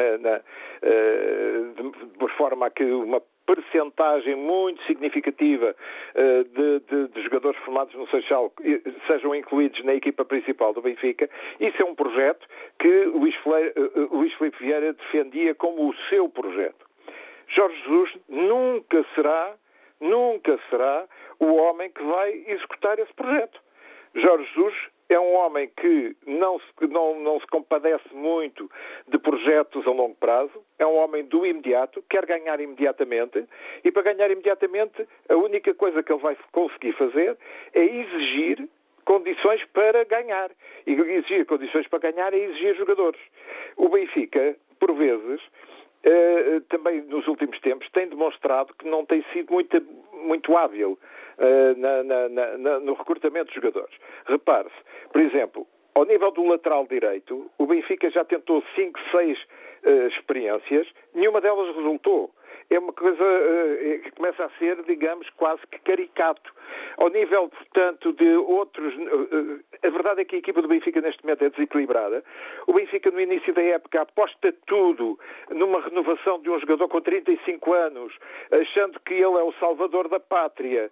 [1.75, 7.95] de, de forma a que uma percentagem muito significativa uh, de, de, de, jogadores formados
[7.95, 8.51] no Seixal
[9.07, 11.29] sejam incluídos na equipa principal do Benfica.
[11.59, 12.45] Isso é um projeto
[12.77, 16.85] que Luís, uh, Luís Filipe Vieira defendia como o seu projeto.
[17.47, 19.55] Jorge Jesus nunca será,
[20.01, 21.05] nunca será
[21.39, 23.59] o homem que vai executar esse projeto.
[24.13, 24.75] Jorge Jesus
[25.09, 28.69] é um homem que não se, não, não se compadece muito
[29.07, 33.45] de projetos a longo prazo, é um homem do imediato, quer ganhar imediatamente,
[33.83, 37.37] e para ganhar imediatamente, a única coisa que ele vai conseguir fazer
[37.73, 38.67] é exigir
[39.05, 40.51] condições para ganhar.
[40.85, 43.19] E exigir condições para ganhar é exigir jogadores.
[43.77, 45.41] O Benfica, por vezes,
[46.05, 49.81] Uh, também nos últimos tempos tem demonstrado que não tem sido muito,
[50.13, 50.97] muito hábil
[51.77, 53.95] na, na, na, no recrutamento de jogadores.
[54.25, 54.75] Repare-se,
[55.11, 60.87] por exemplo, ao nível do lateral direito, o Benfica já tentou 5, 6 uh, experiências,
[61.13, 62.31] nenhuma delas resultou.
[62.69, 66.53] É uma coisa uh, que começa a ser, digamos, quase que caricato.
[66.97, 68.93] Ao nível, portanto, de outros.
[68.95, 72.23] Uh, a verdade é que a equipa do Benfica neste momento é desequilibrada.
[72.67, 75.17] O Benfica, no início da época, aposta tudo
[75.49, 78.13] numa renovação de um jogador com 35 anos,
[78.51, 80.91] achando que ele é o salvador da pátria,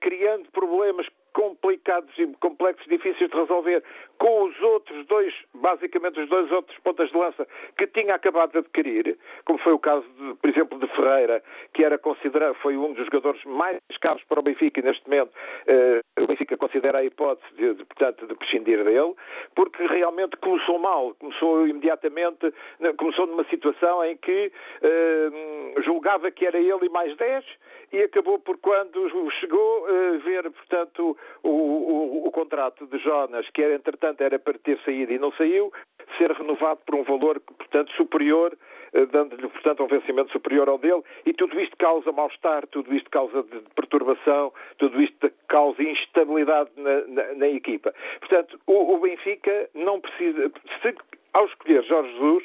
[0.00, 3.82] criando problemas complicados e complexos, difíceis de resolver,
[4.18, 8.58] com os outros dois, basicamente os dois outros pontas de lança que tinha acabado de
[8.58, 11.42] adquirir, como foi o caso, de, por exemplo, de Ferreira,
[11.74, 15.30] que era considerado, foi um dos jogadores mais caros para o Benfica e neste momento
[15.30, 19.14] uh, o Benfica considera a hipótese, de, de, portanto, de prescindir dele,
[19.54, 22.52] porque realmente começou mal, começou imediatamente,
[22.96, 27.44] começou numa situação em que uh, julgava que era ele e mais 10
[27.92, 29.08] e acabou por quando
[29.40, 34.38] chegou a uh, ver, portanto, o, o, o, contrato de Jonas, que era, entretanto era
[34.38, 35.72] para ter saído e não saiu,
[36.18, 38.56] ser renovado por um valor, portanto, superior,
[38.94, 43.10] uh, dando-lhe, portanto, um vencimento superior ao dele, e tudo isto causa mal-estar, tudo isto
[43.10, 47.94] causa perturbação, tudo isto causa instabilidade na, na, na equipa.
[48.20, 50.50] Portanto, o, o Benfica não precisa,
[50.82, 50.94] se,
[51.34, 52.44] ao escolher Jorge Jesus,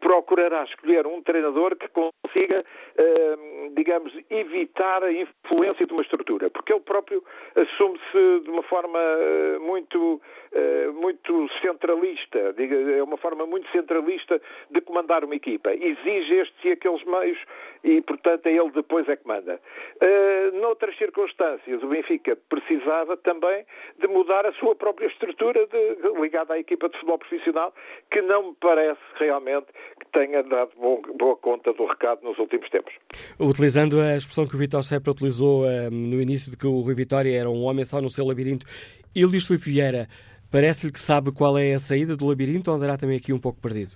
[0.00, 2.64] procurará escolher um treinador que consiga,
[2.98, 7.22] ehm, digamos, evitar a influência de uma estrutura, porque ele próprio
[7.54, 10.20] assume-se de uma forma eh, muito,
[10.52, 15.72] eh, muito centralista, é uma forma muito centralista de comandar uma equipa.
[15.74, 17.38] Exige estes e aqueles meios
[17.84, 19.60] e, portanto, é ele depois é que manda.
[20.00, 23.64] Eh, noutras circunstâncias, o Benfica precisava também
[23.98, 27.74] de mudar a sua própria estrutura de, ligada à equipa de futebol profissional,
[28.10, 29.66] que não me parece realmente
[30.00, 32.92] que tenha dado bom, boa conta do recado nos últimos tempos.
[33.38, 36.80] Utilizando a expressão que o Vitor Sepra utilizou um, eh, no início de que o
[36.80, 38.66] Rui Vitória era um homem só no seu labirinto,
[39.14, 40.06] e Luís Filipe Vieira,
[40.52, 43.60] parece-lhe que sabe qual é a saída do labirinto ou andará também aqui um pouco
[43.60, 43.92] perdido?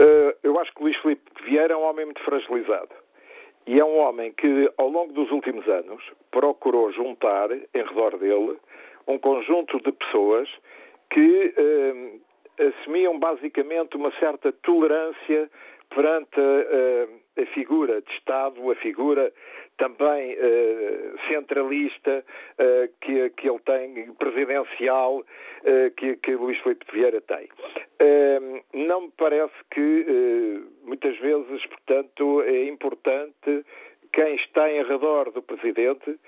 [0.00, 2.90] Uh, eu acho que Luís Filipe Vieira é um homem muito fragilizado.
[3.66, 8.56] E é um homem que, ao longo dos últimos anos, procurou juntar em redor dele
[9.06, 10.48] um conjunto de pessoas
[11.10, 12.20] que uh,
[12.58, 15.50] assumiam basicamente uma certa tolerância
[15.90, 19.32] perante a, a, figura de Estado, a figura
[19.76, 22.24] também uh, centralista
[22.58, 27.48] uh, que, que ele tem, presidencial, uh, que, que Luís Filipe Vieira tem.
[28.72, 33.64] não me parece que, muitas vezes, portanto, é importante
[34.12, 36.18] quem está em redor do Presidente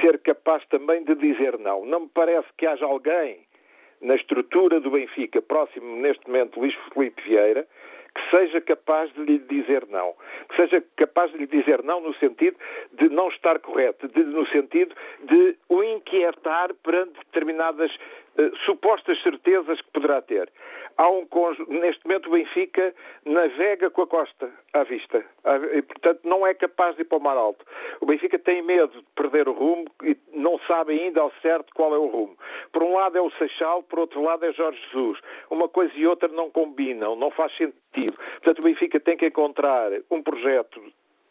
[0.00, 1.84] ser capaz também de dizer não.
[1.84, 3.46] Não me parece que haja alguém
[4.00, 7.66] na estrutura do Benfica, próximo neste momento Luís Felipe Vieira,
[8.16, 10.14] que seja capaz de lhe dizer não.
[10.48, 12.56] Que seja capaz de lhe dizer não no sentido
[12.92, 19.80] de não estar correto, de, no sentido de o inquietar perante determinadas uh, supostas certezas
[19.80, 20.50] que poderá ter
[20.96, 21.26] há um
[21.68, 25.24] neste momento o Benfica navega com a costa à vista
[25.72, 27.64] e portanto não é capaz de ir para o mar alto.
[28.00, 31.94] O Benfica tem medo de perder o rumo e não sabe ainda ao certo qual
[31.94, 32.36] é o rumo.
[32.72, 35.20] Por um lado é o Seixal, por outro lado é Jorge Jesus.
[35.50, 38.16] Uma coisa e outra não combinam, não faz sentido.
[38.16, 40.82] Portanto o Benfica tem que encontrar um projeto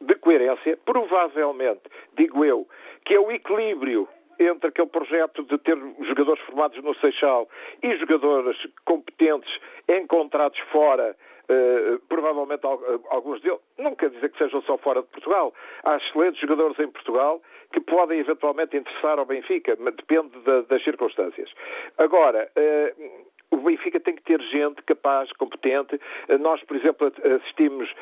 [0.02, 1.82] de coerência, provavelmente,
[2.18, 2.68] digo eu,
[3.06, 4.08] que é o equilíbrio
[4.40, 7.48] entre aquele projeto de ter jogadores formados no Seixal
[7.82, 9.52] e jogadores competentes
[9.88, 11.16] encontrados fora,
[11.50, 12.66] uh, provavelmente
[13.10, 15.54] alguns deles, não quer dizer que sejam só fora de Portugal.
[15.84, 20.84] Há excelentes jogadores em Portugal que podem eventualmente interessar ao Benfica, mas depende da, das
[20.84, 21.50] circunstâncias.
[21.98, 26.00] Agora, uh, o Benfica tem que ter gente capaz, competente.
[26.28, 27.94] Eh, nós, por exemplo, assistimos,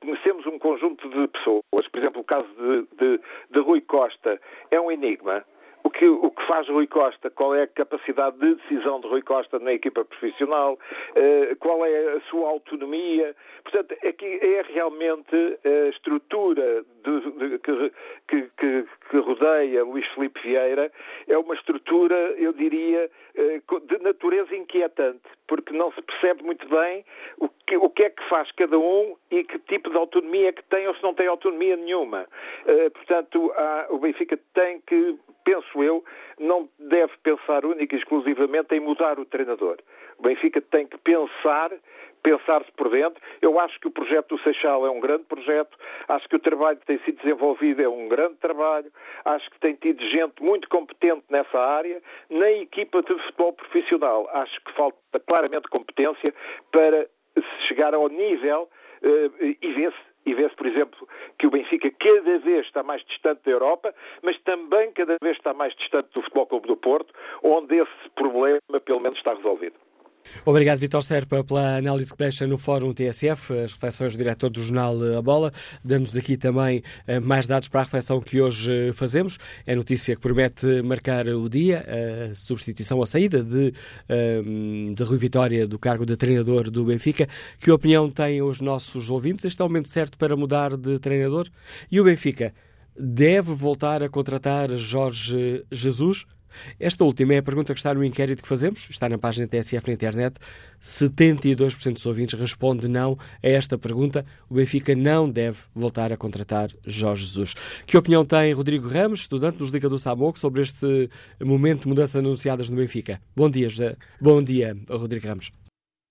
[0.00, 4.80] conhecemos um conjunto de pessoas, por exemplo, o caso de, de, de Rui Costa é
[4.80, 5.44] um enigma
[5.86, 9.22] o que, o que faz Rui Costa, qual é a capacidade de decisão de Rui
[9.22, 13.36] Costa na equipa profissional, uh, qual é a sua autonomia.
[13.62, 17.92] Portanto, aqui é realmente a estrutura de, de, que,
[18.58, 20.90] que, que, rodeia Luís Felipe Vieira,
[21.28, 27.04] é uma estrutura, eu diria, uh, de natureza inquietante, porque não se percebe muito bem
[27.38, 30.52] o que, o que é que faz cada um e que tipo de autonomia é
[30.52, 32.26] que tem ou se não tem autonomia nenhuma.
[32.64, 36.04] Uh, portanto, há, o Benfica tem que penso eu,
[36.38, 39.78] não deve pensar única e exclusivamente em mudar o treinador.
[40.18, 41.72] O Benfica tem que pensar,
[42.22, 43.22] pensar-se por dentro.
[43.40, 45.76] Eu acho que o projeto do Seixal é um grande projeto,
[46.08, 48.90] acho que o trabalho que tem sido desenvolvido é um grande trabalho,
[49.24, 52.02] acho que tem tido gente muito competente nessa área.
[52.30, 56.34] Na equipa de futebol profissional, acho que falta claramente competência
[56.70, 57.06] para
[57.68, 58.68] chegar ao nível
[59.02, 61.08] uh, e ver-se e vê-se, por exemplo,
[61.38, 65.54] que o Benfica cada vez está mais distante da Europa, mas também cada vez está
[65.54, 69.85] mais distante do Futebol Clube do Porto, onde esse problema pelo menos está resolvido.
[70.44, 74.62] Obrigado, Vitor Serpa, pela análise que deixa no Fórum TSF, as reflexões do diretor do
[74.62, 75.52] jornal A Bola.
[75.84, 79.38] Damos aqui também eh, mais dados para a reflexão que hoje eh, fazemos.
[79.66, 81.84] É notícia que promete marcar o dia,
[82.30, 83.72] a substituição, a saída de,
[84.08, 84.42] eh,
[84.94, 87.28] de Rui Vitória do cargo de treinador do Benfica.
[87.58, 89.44] Que opinião têm os nossos ouvintes?
[89.44, 91.48] Este é o momento certo para mudar de treinador?
[91.90, 92.54] E o Benfica
[92.98, 96.24] deve voltar a contratar Jorge Jesus?
[96.78, 99.86] Esta última é a pergunta que está no inquérito que fazemos, está na página TSF
[99.86, 100.38] na internet.
[100.80, 104.24] 72% dos ouvintes responde não a esta pergunta.
[104.48, 107.54] O Benfica não deve voltar a contratar Jorge Jesus.
[107.86, 112.16] Que opinião tem Rodrigo Ramos, estudante nos Liga do Samoco, sobre este momento de mudanças
[112.16, 113.20] anunciadas no Benfica?
[113.34, 113.96] Bom dia, José.
[114.20, 115.50] Bom dia, Rodrigo Ramos.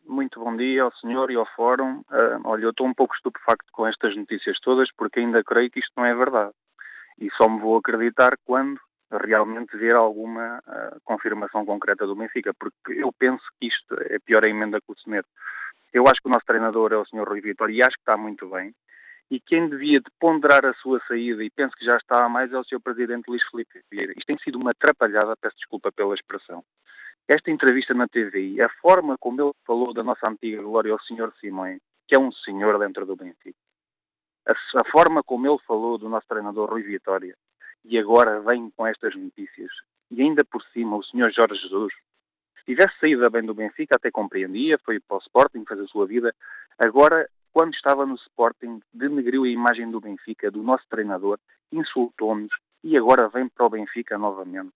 [0.07, 2.01] Muito bom dia ao senhor e ao fórum.
[2.11, 5.79] Uh, olha, eu estou um pouco estupefacto com estas notícias todas porque ainda creio que
[5.79, 6.51] isto não é verdade.
[7.19, 8.79] E só me vou acreditar quando
[9.17, 14.43] realmente ver alguma uh, confirmação concreta do Benfica, porque eu penso que isto é pior
[14.43, 15.27] a emenda que o Seneto.
[15.93, 17.27] Eu acho que o nosso treinador é o Sr.
[17.27, 18.73] Rui Vitória e acho que está muito bem.
[19.31, 22.51] E quem devia de ponderar a sua saída, e penso que já está a mais,
[22.53, 22.79] é o Sr.
[22.79, 24.11] Presidente Luís Felipe Vieira.
[24.11, 26.63] Isto tem sido uma atrapalhada, peço desculpa pela expressão.
[27.27, 31.33] Esta entrevista na TVI, a forma como ele falou da nossa antiga glória ao Sr.
[31.39, 33.57] Simões, que é um senhor dentro do Benfica,
[34.47, 37.35] a, a forma como ele falou do nosso treinador Rui Vitória,
[37.87, 39.71] e agora vem com estas notícias.
[40.11, 41.93] E ainda por cima, o senhor Jorge Jesus,
[42.57, 46.05] se tivesse saído bem do Benfica, até compreendia, foi para o Sporting, fez a sua
[46.05, 46.33] vida.
[46.79, 51.39] Agora, quando estava no Sporting, denegriu a imagem do Benfica, do nosso treinador,
[51.71, 52.51] insultou-nos
[52.83, 54.71] e agora vem para o Benfica novamente.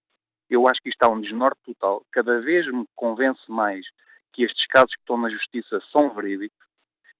[0.50, 2.04] Eu acho que isto está um desnorte total.
[2.12, 3.86] Cada vez me convence mais
[4.34, 6.58] que estes casos que estão na Justiça são verídicos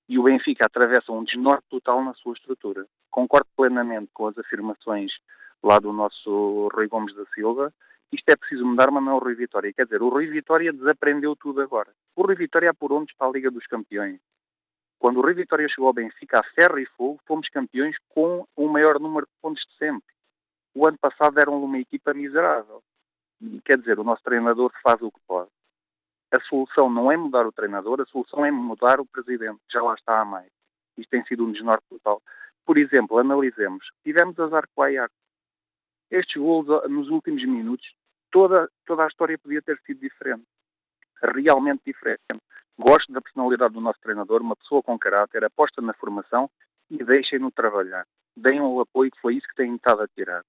[0.08, 2.88] e o Benfica atravessa um desnorte total na sua estrutura.
[3.12, 5.12] Concordo plenamente com as afirmações
[5.64, 7.74] lá do nosso Rui Gomes da Silva,
[8.12, 9.72] isto é preciso mudar, mas não é o Rui Vitória.
[9.72, 11.92] Quer dizer, o Rui Vitória desaprendeu tudo agora.
[12.16, 14.20] O Rui Vitória por onde está a Liga dos Campeões.
[14.98, 18.68] Quando o Rui Vitória chegou ao Benfica, a ferro e fogo, fomos campeões com o
[18.68, 20.14] maior número de pontos de sempre.
[20.74, 22.84] O ano passado eram uma equipa miserável.
[23.64, 25.50] Quer dizer, o nosso treinador faz o que pode.
[26.32, 29.60] A solução não é mudar o treinador, a solução é mudar o presidente.
[29.72, 30.52] Já lá está a mais.
[30.98, 32.22] Isto tem sido um desnorte total.
[32.66, 33.90] Por exemplo, analisemos.
[34.04, 35.14] Tivemos azar com o Ajax
[36.12, 37.88] estes gols nos últimos minutos,
[38.32, 40.44] toda, toda a história podia ter sido diferente.
[41.22, 42.22] Realmente diferente.
[42.78, 46.50] Gosto da personalidade do nosso treinador, uma pessoa com caráter, aposta na formação
[46.90, 48.06] e deixem-no trabalhar.
[48.36, 50.44] Deem o apoio, que foi isso que têm estado a tirar.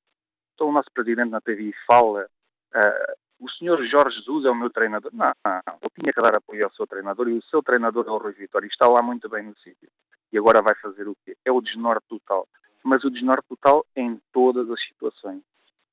[0.54, 2.28] Então o nosso presidente na TV fala,
[2.74, 5.10] uh, o senhor Jorge Jesus é o meu treinador.
[5.12, 8.10] Não, não, eu tinha que dar apoio ao seu treinador e o seu treinador é
[8.10, 9.90] o Rui Vitória e está lá muito bem no sítio.
[10.32, 11.36] E agora vai fazer o quê?
[11.44, 12.46] É o desnorte total.
[12.84, 15.42] Mas o desnorte total em todas as situações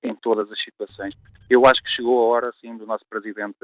[0.03, 1.15] em todas as situações.
[1.49, 3.57] Eu acho que chegou a hora, sim, do nosso presidente,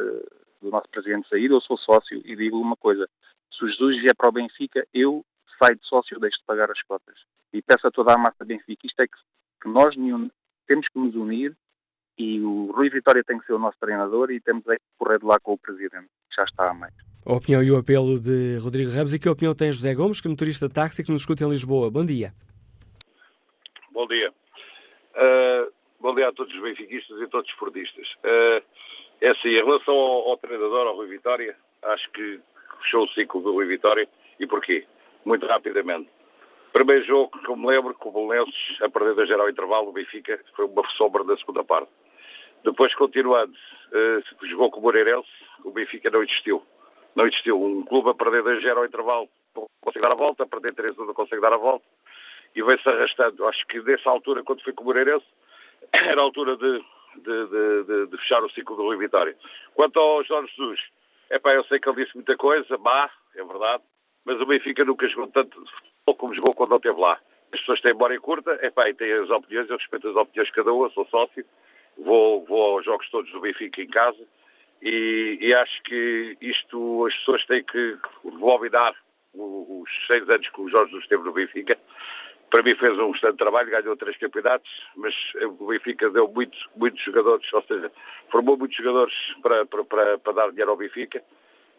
[0.62, 1.52] do nosso presidente sair.
[1.52, 3.08] Eu sou sócio e digo uma coisa:
[3.52, 5.26] se o Jesus vier para o Benfica, eu
[5.62, 7.15] saio de sócio, deixo de pagar as cotas.
[7.54, 9.17] E peço a toda a massa benfiquista é que,
[9.62, 9.96] que nós
[10.65, 11.56] temos que nos unir
[12.17, 15.19] e o Rui Vitória tem que ser o nosso treinador e temos é que correr
[15.19, 16.08] de lá com o presidente.
[16.36, 16.93] Já está a mais.
[17.26, 19.13] A opinião e o apelo de Rodrigo Ramos.
[19.13, 21.50] E que opinião tem José Gomes, que é motorista de táxi que nos escuta em
[21.50, 21.89] Lisboa?
[21.89, 22.34] Bom dia.
[23.91, 24.32] Bom dia.
[25.15, 25.72] Uh,
[26.04, 28.06] Bom dia a todos os benfiquistas e todos os fordistas.
[28.26, 28.62] Uh,
[29.22, 32.42] é assim, em relação ao, ao, treinador, ao Rui Vitória, acho que
[32.82, 34.06] fechou o ciclo do Rui Vitória.
[34.38, 34.86] E porquê?
[35.24, 36.10] Muito rapidamente.
[36.74, 40.66] Primeiro jogo me lembro, com o Bolonenses, a perder da geral intervalo, o Benfica foi
[40.66, 41.89] uma sombra da segunda parte.
[42.66, 45.30] Depois, continuando, uh, jogou com o Moreirense,
[45.63, 46.62] o Benfica não existiu.
[47.16, 47.63] Não existiu.
[47.63, 50.98] Um clube a perder da geral intervalo não consegue dar a volta, a perder 3
[50.98, 51.86] não consegue dar a volta.
[52.54, 53.48] E vem-se arrastando.
[53.48, 55.26] Acho que dessa altura, quando foi com o Moreirense,
[55.93, 56.84] era a altura de,
[57.17, 59.36] de, de, de, fechar o ciclo do Rui Vitória.
[59.75, 60.79] Quanto ao Jorge Jesus,
[61.29, 63.84] é pá, eu sei que ele disse muita coisa, má, é verdade,
[64.25, 65.63] mas o Benfica nunca jogou tanto
[66.17, 67.19] como jogou quando ele esteve lá.
[67.51, 70.47] As pessoas têm memória curta, é pá, e têm as opiniões, eu respeito as opiniões
[70.47, 71.45] de cada um, eu sou sócio,
[71.97, 74.25] vou, vou aos jogos todos do Benfica em casa
[74.82, 78.95] e, e acho que isto as pessoas têm que rebobinar
[79.34, 81.77] os seis anos que o Jorge Jesus esteve no Benfica
[82.54, 85.16] para mim fez um excelente trabalho, ganhou três campeonatos, mas
[85.60, 87.92] o Benfica deu muitos, muitos jogadores, ou seja,
[88.32, 91.24] formou muitos jogadores para, para, para, para dar dinheiro ao Benfica.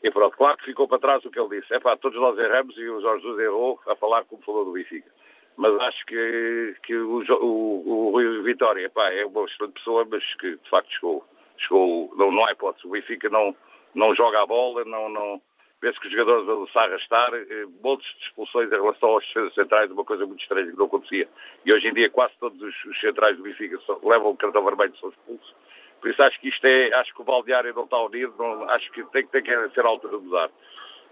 [0.03, 1.73] E pronto, claro que ficou para trás o que ele disse.
[1.73, 4.73] É pá, todos nós erramos e o Jorge Jesus errou a falar como falou do
[4.73, 5.09] Benfica.
[5.57, 10.25] Mas acho que, que o, o, o Rui Vitória epá, é uma excelente pessoa, mas
[10.41, 11.25] que de facto chegou.
[11.57, 12.85] chegou não, não há hipótese.
[12.85, 13.55] O Benfica não,
[13.95, 15.41] não joga a bola, não, não,
[15.85, 19.91] vê-se que os jogadores vão se arrastar, eh, montes de expulsões em relação aos centrais,
[19.91, 21.29] uma coisa muito estranha que não acontecia.
[21.65, 25.11] E hoje em dia quase todos os, centrais do Benfica levam o cartão vermelho são
[25.11, 25.55] expulsos.
[26.01, 28.91] Por isso acho que isto é, acho que o baldeário não está unido, não, acho
[28.93, 30.51] que tem, tem que ser a altura de mudar.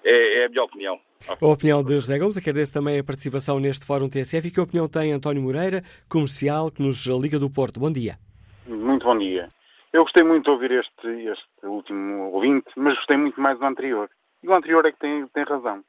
[0.04, 1.00] É, é a minha opinião.
[1.28, 4.88] A opinião de José Gomes, agradeço também a participação neste Fórum TSF e que opinião
[4.88, 7.78] tem António Moreira, comercial, que nos liga do Porto.
[7.78, 8.16] Bom dia.
[8.66, 9.48] Muito bom dia.
[9.92, 14.08] Eu gostei muito de ouvir este, este último ouvinte, mas gostei muito mais do anterior.
[14.42, 15.84] E o anterior é que tem, tem razão.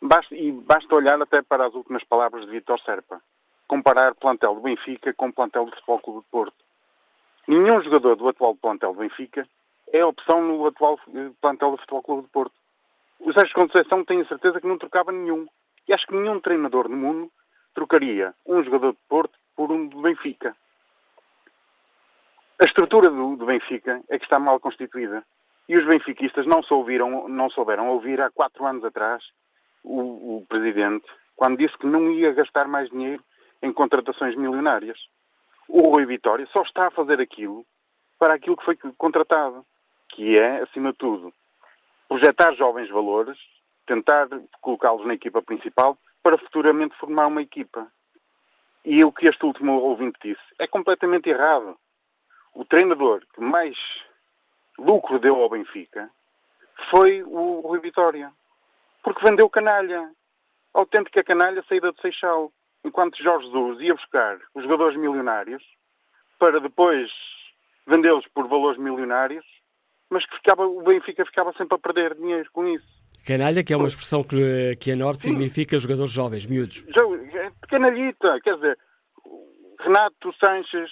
[0.00, 3.20] Basta, e basta olhar até para as últimas palavras de Vitor Serpa.
[3.66, 6.64] Comparar plantel do Benfica com plantel do Futebol Clube de Porto.
[7.46, 9.46] Nenhum jogador do atual plantel do Benfica
[9.92, 12.54] é opção no atual eh, plantel do Futebol Clube de Porto.
[13.20, 15.46] O Sérgio Conceição tem a certeza que não trocava nenhum.
[15.86, 17.30] E acho que nenhum treinador no mundo
[17.74, 20.56] trocaria um jogador de Porto por um do Benfica.
[22.60, 25.24] A estrutura do, do, Benfica é que está mal constituída.
[25.68, 29.22] E os benfiquistas não, souberam, não souberam ouvir há quatro anos atrás
[29.82, 31.06] o, o presidente
[31.36, 33.22] quando disse que não ia gastar mais dinheiro
[33.62, 34.98] em contratações milionárias.
[35.68, 37.64] O Rui Vitória só está a fazer aquilo
[38.18, 39.64] para aquilo que foi contratado,
[40.10, 41.32] que é, acima de tudo,
[42.08, 43.38] projetar jovens valores,
[43.86, 44.28] tentar
[44.60, 47.86] colocá-los na equipa principal para futuramente formar uma equipa.
[48.84, 51.76] E o que este último ouvinte disse é completamente errado.
[52.54, 53.76] O treinador que mais
[54.78, 56.10] lucro deu ao Benfica
[56.90, 58.32] foi o Rui Vitória.
[59.02, 60.10] Porque vendeu canalha.
[60.72, 62.52] Autêntica canalha saída de Seixal.
[62.84, 65.62] Enquanto Jorge Jesus ia buscar os jogadores milionários
[66.38, 67.10] para depois
[67.86, 69.44] vendê-los por valores milionários,
[70.10, 72.86] mas que ficava, o Benfica ficava sempre a perder dinheiro com isso.
[73.26, 76.84] Canalha, que é uma expressão que, que a Norte significa jogadores jovens, miúdos.
[76.86, 78.78] É canalhita, quer dizer,
[79.80, 80.90] Renato Sanches,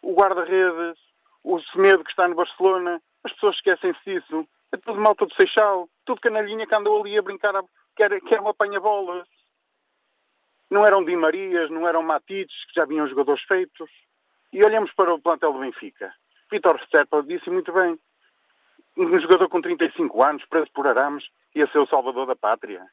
[0.00, 0.98] o guarda-redes,
[1.42, 4.46] o Semedo que está no Barcelona, as pessoas esquecem-se disso.
[4.72, 7.62] É tudo malta do Seixal, tudo canalhinha que andou ali a brincar, a,
[7.96, 9.26] que, era, que eram apanha-bolas.
[10.70, 13.90] Não eram Di Marias, não eram Matites, que já vinham jogadores feitos.
[14.52, 16.12] E olhamos para o plantel do Benfica.
[16.50, 17.98] Vitor Serpa disse muito bem,
[18.96, 22.86] um jogador com 35 anos, preso por arames, ia ser o salvador da pátria.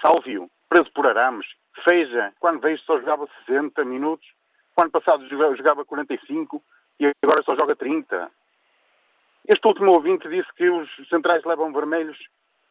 [0.00, 1.46] Sálvio, preso por arames.
[1.84, 4.26] Feija, quando veio só jogava 60 minutos.
[4.74, 6.62] Quando passado jogava 45
[6.98, 8.30] e agora só joga 30.
[9.46, 12.18] Este último ouvinte disse que os centrais levam vermelhos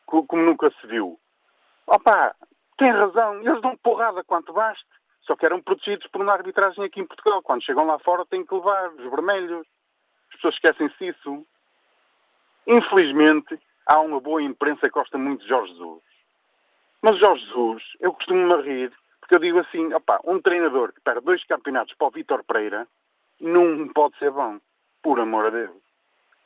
[0.05, 1.19] como nunca se viu.
[1.87, 2.35] Opa,
[2.77, 3.41] tem razão.
[3.41, 4.85] Eles dão porrada quanto baste.
[5.21, 7.41] Só que eram protegidos por uma arbitragem aqui em Portugal.
[7.43, 9.67] Quando chegam lá fora têm que levar os vermelhos.
[10.29, 11.45] As pessoas esquecem-se disso.
[12.65, 16.03] Infelizmente, há uma boa imprensa que gosta muito de Jorge Jesus.
[17.01, 21.21] Mas Jorge Jesus, eu costumo-me rir, porque eu digo assim, opá, um treinador que perde
[21.21, 22.87] dois campeonatos para o Vítor Pereira
[23.39, 24.59] não pode ser bom,
[25.01, 25.88] por amor a Deus.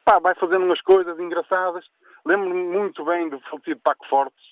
[0.05, 1.85] Pá, vai fazendo umas coisas engraçadas.
[2.25, 4.45] Lembro-me muito bem do falecido Paco Fortes,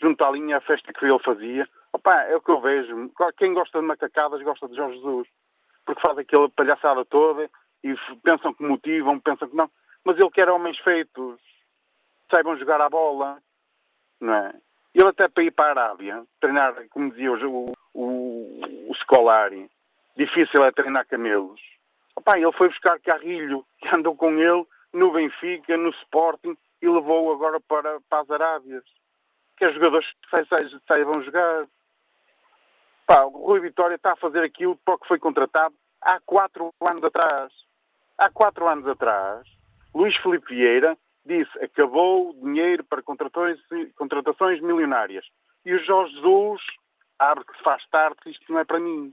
[0.00, 1.68] junto à linha, a festa que ele fazia.
[1.92, 3.10] Opá, é o que eu vejo.
[3.36, 5.28] Quem gosta de macacadas gosta de Jorge Jesus.
[5.84, 7.48] Porque faz aquela palhaçada toda
[7.84, 9.70] e pensam que motivam, pensam que não
[10.06, 11.40] mas ele quer homens feitos,
[12.30, 13.42] saibam jogar a bola,
[14.20, 14.54] não é?
[14.94, 19.68] Ele até para ir para a Arábia, treinar, como dizia o, o, o Scolari,
[20.16, 21.60] difícil é treinar camelos.
[22.14, 24.64] Opa, ele foi buscar Carrilho, que andou com ele
[24.96, 28.84] no Benfica, no Sporting, e levou agora para, para as Arábias.
[29.56, 30.06] Que os jogadores
[30.86, 31.66] saibam jogar.
[33.06, 36.72] Pá, o Rui Vitória está a fazer aquilo para o que foi contratado há quatro
[36.80, 37.52] anos atrás.
[38.18, 39.46] Há quatro anos atrás,
[39.94, 43.58] Luís Felipe Vieira disse acabou o dinheiro para contratações,
[43.96, 45.26] contratações milionárias.
[45.64, 46.62] E o Jorge Jesus
[47.18, 49.12] abre que se faz tarde, isto não é para mim.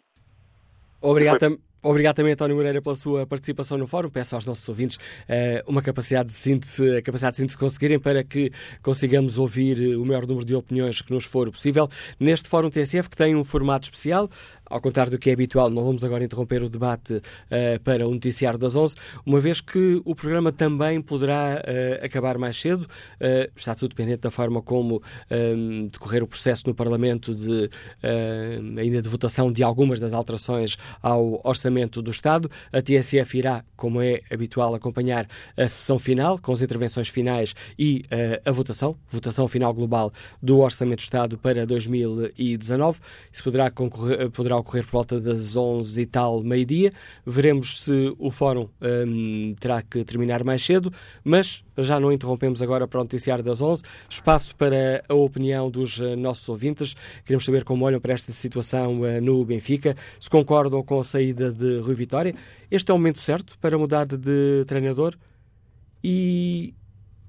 [1.01, 1.59] Obrigado, Foi...
[1.85, 4.09] Obrigado também, António Moreira, pela sua participação no fórum.
[4.09, 8.23] Peço aos nossos ouvintes uh, uma capacidade de síntese, a capacidade de síntese conseguirem para
[8.23, 13.09] que consigamos ouvir o maior número de opiniões que nos for possível neste fórum TSF,
[13.09, 14.29] que tem um formato especial
[14.65, 18.11] ao contrário do que é habitual, não vamos agora interromper o debate uh, para o
[18.11, 22.87] noticiário das 11, uma vez que o programa também poderá uh, acabar mais cedo.
[23.55, 25.01] Está tudo dependente da forma como
[25.91, 27.69] decorrer o processo no Parlamento de,
[28.79, 32.49] ainda de votação de algumas das alterações ao Orçamento do Estado.
[32.71, 38.03] A TSF irá, como é habitual, acompanhar a sessão final, com as intervenções finais e
[38.45, 40.11] a votação, votação final global
[40.41, 42.99] do Orçamento do Estado para 2019.
[43.31, 46.93] Isso poderá, concorrer, poderá ocorrer por volta das 11 e tal, meio-dia.
[47.25, 50.91] Veremos se o fórum hum, terá que terminar mais cedo,
[51.23, 53.83] mas já não interrompemos agora para o noticiário das 11.
[54.09, 56.95] Espaço para a opinião dos uh, nossos ouvintes.
[57.25, 61.51] Queremos saber como olham para esta situação uh, no Benfica, se concordam com a saída
[61.51, 62.35] de Rui Vitória.
[62.69, 65.15] Este é o momento certo para mudar de treinador
[66.03, 66.73] e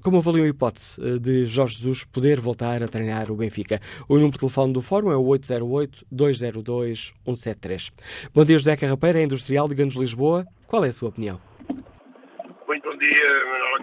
[0.05, 3.81] como avaliam a hipótese eh, de Jorge Jesus poder voltar a treinar o Benfica?
[4.07, 7.91] O número de telefone do Fórum é o 808-202-173.
[8.35, 10.47] Bom dia, José Carrapeira, industrial de Ganos Lisboa.
[10.67, 11.54] Qual é a sua opinião?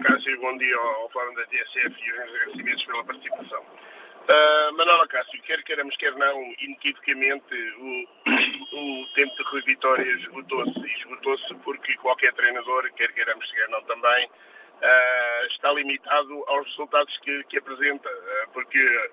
[0.02, 3.60] Cássio, bom dia ao Fórum da TSF e os agradecimentos pela participação.
[3.62, 8.08] Uh, Manuela Cássio, quer queiramos, quer não, inequivocamente o,
[9.02, 10.78] o tempo de Rui Vitória esgotou-se.
[10.78, 17.16] E esgotou-se porque qualquer treinador, quer queiramos, quer não também, uh, está limitado aos resultados
[17.18, 18.08] que, que apresenta.
[18.08, 19.10] Uh, porque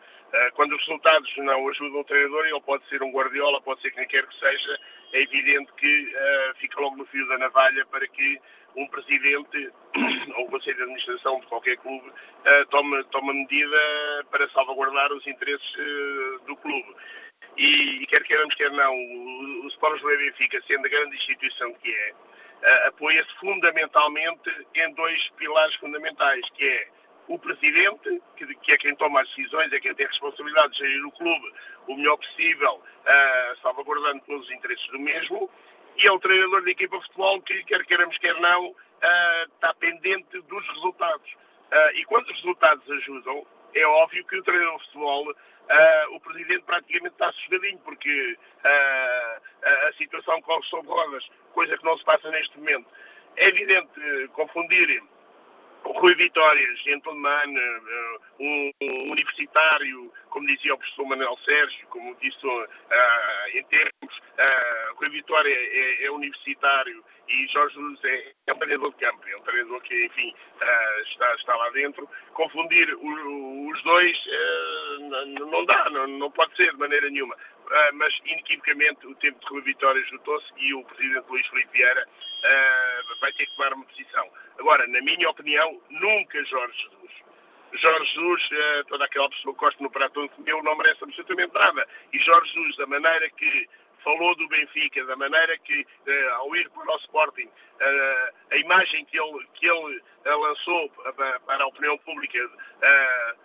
[0.54, 4.08] quando os resultados não ajudam o treinador, ele pode ser um Guardiola, pode ser quem
[4.08, 4.80] quer que seja,
[5.14, 6.14] é evidente que
[6.58, 8.40] fica logo no fio da navalha para que
[8.76, 9.72] um presidente
[10.38, 13.78] ou um conselho de administração de qualquer clube uh, toma, toma medida
[14.32, 15.76] para salvaguardar os interesses
[16.46, 16.96] do clube.
[17.58, 21.74] E, e, quer queiramos, quer não, o, o Sport do Benfica, sendo a grande instituição
[21.76, 26.88] que é, apoia-se fundamentalmente em dois pilares fundamentais, que é
[27.30, 30.80] o presidente, que, que, é quem toma as decisões, é quem tem a responsabilidade de
[30.80, 31.54] gerir o clube
[31.88, 35.50] o melhor possível, uh, salvaguardando todos os interesses do mesmo,
[35.98, 38.76] e é o treinador da equipa de futebol que, quer queiramos, quer não, uh,
[39.54, 41.32] está pendente dos resultados.
[41.72, 46.20] Uh, e quando os resultados ajudam, é óbvio que o treinador de futebol, uh, o
[46.22, 52.30] presidente praticamente está sossegadinho, porque a situação corre sobre rodas, coisa que não se passa
[52.32, 52.88] neste momento.
[53.36, 55.02] É evidente confundir
[55.86, 57.54] o Rui Vitórias, gentleman,
[58.40, 62.68] um, um universitário, como dizia o professor Manuel Sérgio, como disse uh,
[63.54, 68.92] em termos, uh, Rui Vitória é, é, universitário e Jorge Luz é, é, um treinador
[68.92, 72.10] de campo, é um treinador que, enfim, uh, está, está lá dentro.
[72.34, 74.18] Confundir o, os dois
[75.52, 77.36] não dá, não, não pode ser de maneira nenhuma.
[77.70, 82.04] Uh, mas inequivocamente o tempo de Rui Vitória esgotou-se e o Presidente Luís Filipe Vieira
[82.04, 84.28] uh, vai ter que tomar uma posição.
[84.58, 87.12] Agora, na minha opinião, nunca Jorge Jesus.
[87.74, 91.54] Jorge Jesus, uh, toda aquela pessoa que gosta no prato onde comeu, não merece absolutamente
[91.54, 91.88] nada.
[92.12, 93.70] E Jorge Jesus, da maneira que
[94.04, 95.86] falou do Benfica, da maneira que,
[96.38, 97.50] ao ir para o Sporting,
[98.50, 102.50] a imagem que ele, que ele lançou para a opinião pública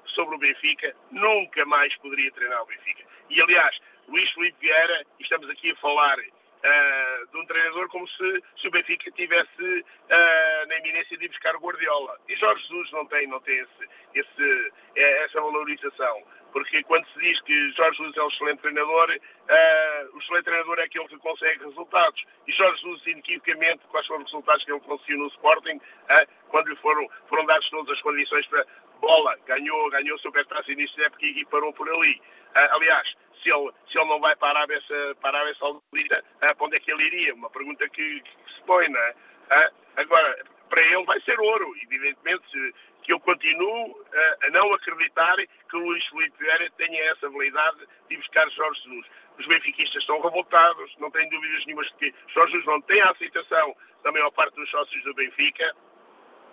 [0.06, 3.02] sobre o Benfica, nunca mais poderia treinar o Benfica.
[3.30, 3.76] E, aliás,
[4.08, 8.68] Luís Felipe Vieira, e estamos aqui a falar uh, de um treinador como se, se
[8.68, 12.18] o Benfica tivesse uh, na iminência de ir buscar o Guardiola.
[12.28, 16.22] E Jorge Jesus não tem, não tem esse, esse, eh, essa valorização.
[16.52, 20.78] Porque quando se diz que Jorge Jesus é um excelente treinador, uh, o excelente treinador
[20.78, 22.24] é aquele que consegue resultados.
[22.46, 25.80] E Jorge Jesus, inequivocamente, quais foram os resultados que ele conseguiu no Sporting,
[26.48, 28.64] quando lhe foram, foram dadas todas as condições para
[29.04, 32.20] bola, ganhou, ganhou Supertaça início da época e parou por ali.
[32.54, 34.80] aliás, se ele, se ele não vai para a Arábia,
[35.20, 37.34] para a Arábia Saudita, ah, para onde é que ele iria?
[37.34, 39.14] Uma pergunta que, que se põe, não é?
[39.50, 45.36] Ah, agora, para ele vai ser ouro, evidentemente, que eu continuo a, a não acreditar
[45.36, 49.06] que o Luís Felipe Vieira tenha essa habilidade de buscar Jorge Jesus.
[49.38, 53.10] Os benfiquistas estão revoltados, não tenho dúvidas nenhumas de que Jorge Jesus não tem a
[53.10, 55.74] aceitação da maior parte dos sócios do Benfica,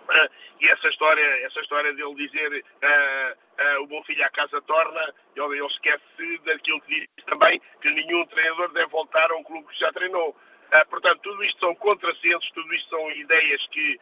[0.08, 0.28] Uh,
[0.60, 5.14] e essa história, essa história dele dizer uh, uh, o bom filho à casa torna,
[5.34, 9.66] ele, ele esquece daquilo que diz também, que nenhum treinador deve voltar a um clube
[9.68, 10.36] que já treinou.
[10.90, 13.98] portanto, tudo isto são contrassensos, tudo isto são ideias que,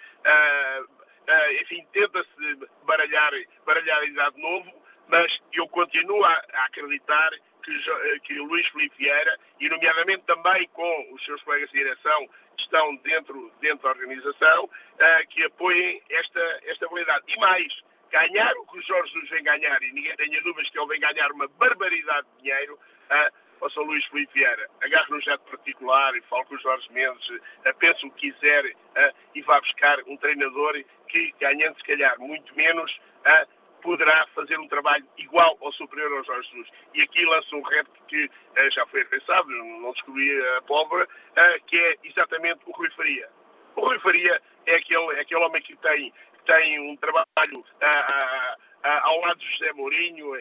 [1.63, 3.33] enfim, tenta-se baralhar,
[3.65, 4.73] baralhar a idade novo,
[5.09, 7.31] mas eu continuo a, a acreditar
[7.61, 12.97] que, que Luís Felipe Vieira, e nomeadamente também com os seus colegas de direção, estão
[12.97, 17.25] dentro, dentro da organização, uh, que apoiem esta, esta habilidade.
[17.29, 17.73] E mais,
[18.11, 21.01] ganhar o que o Jorge Jesus vem ganhar, e ninguém tenha dúvidas que ele vem
[21.01, 26.17] ganhar uma barbaridade de dinheiro, uh, ao São Luís Felipe Vieira, agarre no jato particular
[26.17, 27.29] e fale com o Jorge Mendes,
[27.79, 28.75] pense o que quiser
[29.35, 32.99] e vá buscar um treinador que, ganhando se calhar muito menos,
[33.81, 36.69] poderá fazer um trabalho igual ou superior ao Jorge Jesus.
[36.95, 41.65] E aqui lança um repto que uh, já foi pensado, não descobri a pólvora, uh,
[41.67, 43.29] que é exatamente o Rui Faria.
[43.77, 46.13] O Rui Faria é aquele, é aquele homem que tem,
[46.47, 50.35] tem um trabalho uh, ao lado de José Mourinho.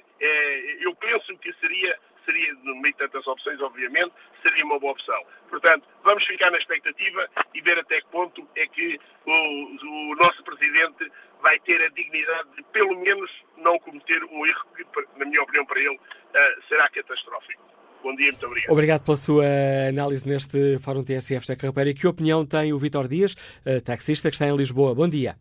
[0.79, 1.99] Eu penso que seria
[2.29, 4.13] seria, no meio de tantas opções, obviamente,
[4.43, 5.19] seria uma boa opção.
[5.49, 10.43] Portanto, vamos ficar na expectativa e ver até que ponto é que o, o nosso
[10.43, 11.11] Presidente
[11.41, 14.85] vai ter a dignidade de, pelo menos, não cometer um erro que,
[15.17, 17.63] na minha opinião, para ele, uh, será catastrófico.
[18.03, 18.71] Bom dia, muito obrigado.
[18.71, 19.45] Obrigado pela sua
[19.89, 21.89] análise neste Fórum TSF José Carreira.
[21.89, 23.33] E que opinião tem o Vitor Dias,
[23.65, 24.95] uh, taxista que está em Lisboa?
[24.95, 25.35] Bom dia.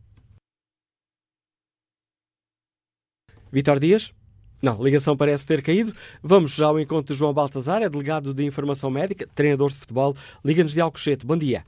[3.52, 4.17] Vitor Dias?
[4.60, 5.92] Não, ligação parece ter caído.
[6.22, 10.14] Vamos já ao encontro de João Baltazar, é delegado de Informação Médica, treinador de futebol.
[10.44, 11.24] Liga-nos de Alcochete.
[11.24, 11.64] Bom dia.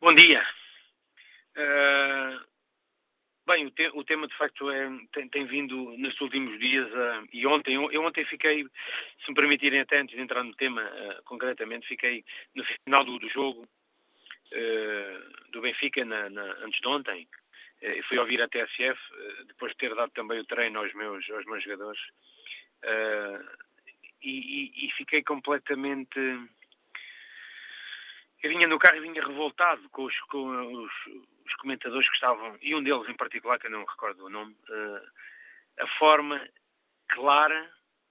[0.00, 0.42] Bom dia.
[1.56, 2.40] Uh,
[3.46, 7.28] bem, o, te o, tema de facto é, tem, tem, vindo nestes últimos dias uh,
[7.32, 8.64] e ontem, eu, eu, ontem fiquei,
[9.24, 12.24] se me permitirem até antes de entrar no tema uh, concretamente, fiquei
[12.54, 13.66] no final do, do jogo
[15.52, 17.26] do Benfica, na, na, antes de ontem,
[17.86, 21.28] Uh, fui ouvir a TSF, uh, depois de ter dado também o treino aos meus,
[21.30, 22.00] aos meus jogadores,
[24.22, 26.18] e, e, e, fiquei completamente.
[28.42, 30.92] Eu vinha no carro e vinha revoltado com os, com os,
[31.46, 34.56] os comentadores que estavam, e um deles em particular, que eu não recordo o nome,
[35.78, 36.46] a forma
[37.08, 37.70] clara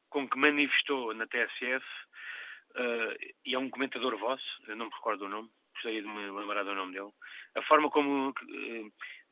[0.09, 1.85] com que manifestou na TSF,
[3.45, 6.63] e é um comentador vosso, eu não me recordo o nome, gostaria de me lembrar
[6.63, 7.11] do nome dele,
[7.55, 8.33] a forma como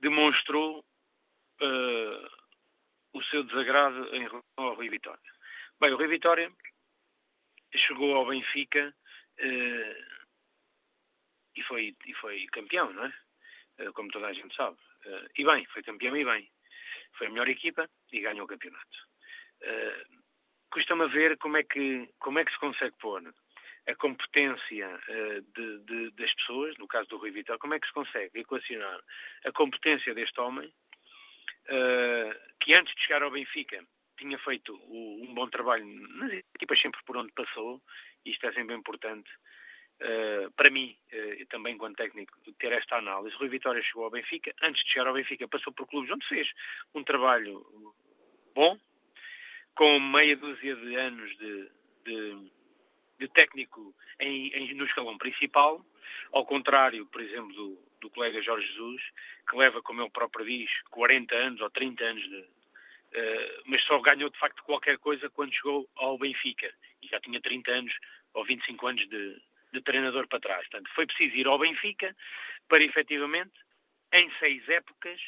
[0.04, 0.80] demonstrou
[1.62, 2.28] uh,
[3.14, 5.32] o seu desagrado em relação ao Rui Vitória.
[5.80, 6.52] Bem, o Rui Vitória
[7.74, 8.94] chegou ao Benfica
[11.56, 13.92] e, foi, e foi campeão, não é?
[13.94, 14.78] como toda a gente sabe.
[15.36, 16.52] e bem, foi campeão e bem.
[17.18, 18.98] Foi a melhor equipa e ganhou o campeonato.
[19.62, 20.24] Uh,
[20.72, 23.22] custa-me ver como é, que, como é que se consegue pôr
[23.88, 27.88] a competência uh, de, de, das pessoas, no caso do Rui Vital, como é que
[27.88, 29.00] se consegue equacionar
[29.46, 33.84] a competência deste homem, uh, que antes de chegar ao Benfica
[34.18, 37.82] tinha feito um bom trabalho nas equipas sempre por onde passou,
[38.24, 39.30] e isto é sempre importante,
[40.02, 40.98] uh, para mim,
[41.50, 43.36] também enquanto técnico, ter esta análise.
[43.36, 46.48] Rui Vitória chegou ao Benfica, antes de chegar ao Benfica passou por clubes onde fez
[46.94, 47.66] um trabalho
[48.56, 48.80] bom,
[49.76, 51.72] com meia dúzia de anos de,
[52.06, 52.52] de,
[53.24, 55.84] de técnico em, em, no escalão principal,
[56.32, 59.02] ao contrário, por exemplo, do, do colega Jorge Jesus,
[59.50, 62.46] que leva, como ele próprio diz, 40 anos ou 30 anos de,
[63.14, 67.40] Uh, mas só ganhou de facto qualquer coisa quando chegou ao Benfica e já tinha
[67.40, 67.94] 30 anos
[68.34, 69.40] ou 25 anos de,
[69.72, 70.68] de treinador para trás.
[70.68, 72.16] Portanto, foi preciso ir ao Benfica
[72.68, 73.54] para efetivamente,
[74.12, 75.22] em seis épocas,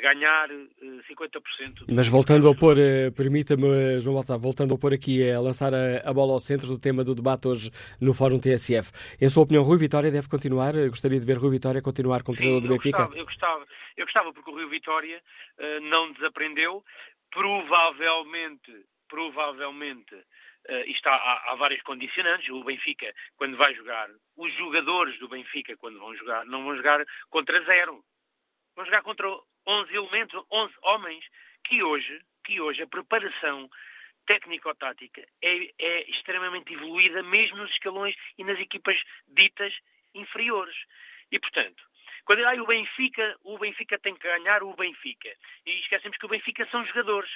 [0.00, 1.82] ganhar 50%.
[1.88, 5.74] Eh, Mas voltando a pôr, eh, permita-me, João Baltar, voltando a pôr aqui, a lançar
[5.74, 7.70] a, a, bola ao centro do tema do debate hoje
[8.00, 8.92] no Fórum TSF.
[9.20, 10.74] Em sua opinião, Rui Vitória deve continuar?
[10.88, 12.98] Gostaria de ver Rui Vitória continuar como treinador do Benfica?
[12.98, 13.66] Gostava, eu gostava,
[13.96, 15.20] eu gostava porque o Rui Vitória
[15.58, 16.84] uh, não desaprendeu.
[17.30, 22.48] Provavelmente, provavelmente, uh, está, há, há vários condicionantes.
[22.50, 27.04] O Benfica, quando vai jogar, os jogadores do Benfica, quando vão jogar, não vão jogar
[27.28, 28.04] contra zero.
[28.76, 29.28] Vão jogar contra
[29.66, 31.24] 11 elementos, 11 homens,
[31.64, 33.68] que hoje, que hoje a preparação
[34.26, 38.96] técnico-tática é, é extremamente evoluída, mesmo nos escalões e nas equipas
[39.28, 39.74] ditas
[40.14, 40.76] inferiores.
[41.30, 41.82] E, portanto,
[42.24, 45.30] quando ah, o Benfica, o Benfica tem que ganhar o Benfica.
[45.66, 47.30] E esquecemos que o Benfica são jogadores.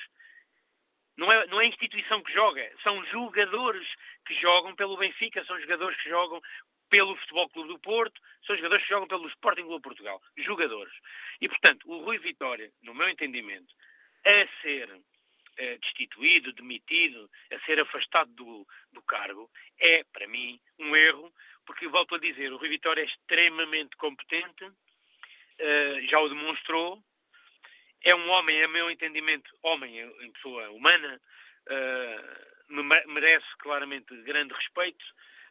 [1.16, 3.86] Não é, não é a instituição que joga, são jogadores
[4.24, 6.40] que jogam pelo Benfica, são jogadores que jogam
[6.88, 10.22] pelo Futebol Clube do Porto, são jogadores que jogam pelo Sporting Clube Portugal.
[10.36, 10.92] Jogadores.
[11.40, 13.74] E, portanto, o Rui Vitória, no meu entendimento,
[14.24, 14.88] a ser
[15.58, 21.32] eh, destituído, demitido, a ser afastado do, do cargo, é, para mim, um erro,
[21.66, 27.02] porque, volto a dizer, o Rui Vitória é extremamente competente, uh, já o demonstrou,
[28.04, 31.20] é um homem, a meu entendimento, homem em pessoa humana,
[31.68, 32.72] uh,
[33.08, 35.04] merece claramente grande respeito,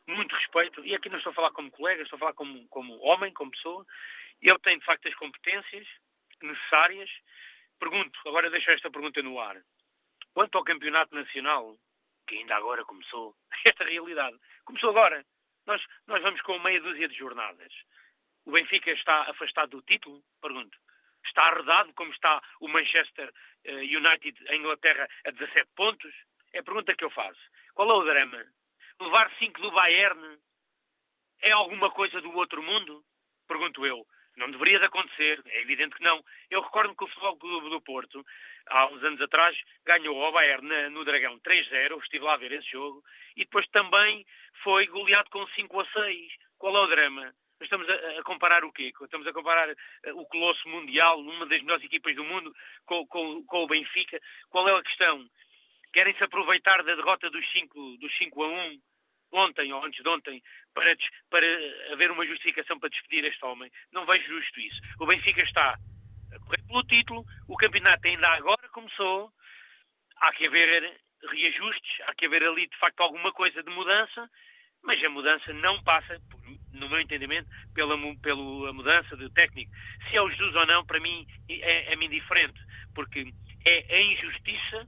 [0.08, 2.98] muito respeito, e aqui não estou a falar como colega, estou a falar como, como
[3.00, 3.86] homem, como pessoa.
[4.42, 5.88] Ele tem, de facto, as competências
[6.42, 7.10] necessárias.
[7.80, 9.62] Pergunto, agora deixo esta pergunta no ar.
[10.34, 11.78] Quanto ao campeonato nacional,
[12.28, 13.36] que ainda agora começou,
[13.66, 15.26] esta realidade, começou agora.
[15.66, 17.74] Nós, nós vamos com meia dúzia de jornadas.
[18.46, 20.24] O Benfica está afastado do título?
[20.42, 20.78] Pergunto.
[21.26, 23.30] Está arredado como está o Manchester
[23.66, 26.14] eh, United em Inglaterra a 17 pontos?
[26.54, 27.42] É a pergunta que eu faço.
[27.74, 28.46] Qual é o drama?
[29.00, 30.38] Levar 5 do Bayern
[31.42, 33.04] é alguma coisa do outro mundo?
[33.48, 34.06] Pergunto eu.
[34.38, 36.24] Não deveria de acontecer, é evidente que não.
[36.50, 38.24] Eu recordo que o Futebol Clube do Porto,
[38.68, 42.70] há uns anos atrás, ganhou ao Bayern no Dragão 3-0, estive lá a ver esse
[42.70, 43.04] jogo,
[43.36, 44.24] e depois também
[44.64, 46.34] foi goleado com 5 a 6.
[46.60, 47.34] Qual é o drama?
[47.60, 48.94] Estamos a, a, comparar o quê?
[49.02, 49.76] Estamos a comparar uh,
[50.14, 52.54] o Colosso Mundial, uma das melhores equipas do mundo,
[52.86, 54.20] com, com, com o Benfica.
[54.50, 55.28] Qual é a questão?
[55.94, 58.82] Querem se aproveitar da derrota dos 5 dos 5 a 1
[59.32, 60.42] ontem ou antes de ontem
[60.74, 60.96] para,
[61.30, 61.48] para
[61.94, 63.72] haver uma justificação para despedir este homem.
[63.92, 64.80] Não vejo justo isso.
[65.00, 65.78] O Benfica está
[66.34, 69.32] a correr pelo título, o campeonato ainda agora começou,
[70.18, 71.00] há que haver
[71.32, 74.30] reajustes, há que haver ali de facto alguma coisa de mudança,
[74.84, 76.22] mas a mudança não passa,
[76.74, 79.72] no meu entendimento, pela, pela mudança de técnico.
[80.10, 82.60] Se é o Jesus ou não, para mim é, é indiferente,
[82.94, 83.26] porque
[83.66, 84.88] é a injustiça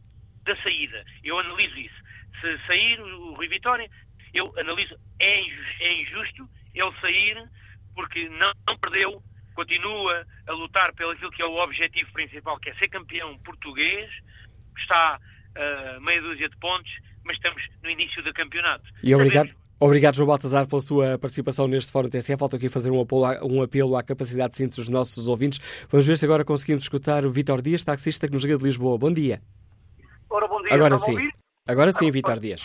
[0.50, 1.06] da saída.
[1.24, 1.96] Eu analiso isso.
[2.42, 3.90] Se sair o Rui Vitória,
[4.34, 7.50] eu analiso, é injusto, é injusto ele sair
[7.96, 9.22] porque não, não, perdeu,
[9.54, 14.10] continua a lutar pelo aquilo que é o objetivo principal, que é ser campeão português,
[14.78, 15.20] está
[15.56, 16.92] a uh, meia dúzia de pontos,
[17.26, 18.86] mas estamos no início do campeonato.
[19.04, 19.54] E obrigado.
[19.82, 22.36] Obrigado, João Baltazar, pela sua participação neste Fórum TSE.
[22.36, 25.60] Falta aqui fazer um apelo, um apelo à capacidade de síntese dos nossos ouvintes.
[25.90, 28.98] Vamos ver se agora conseguimos escutar o Vítor Dias, taxista que nos liga de Lisboa.
[28.98, 29.42] Bom dia.
[30.30, 30.74] Ora, bom dia.
[30.74, 31.16] Agora sim.
[31.68, 32.62] Agora sim, Vítor Dias.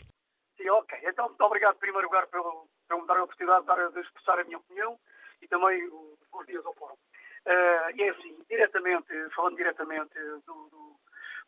[0.57, 0.99] Sim, ok.
[1.03, 4.39] Então, muito obrigado, em primeiro lugar, pelo, por me dar a oportunidade de, de expressar
[4.39, 4.99] a minha opinião
[5.41, 6.95] e também os dias ao Fórum.
[6.95, 10.15] Uh, e é assim, diretamente, falando diretamente
[10.47, 10.97] do, do,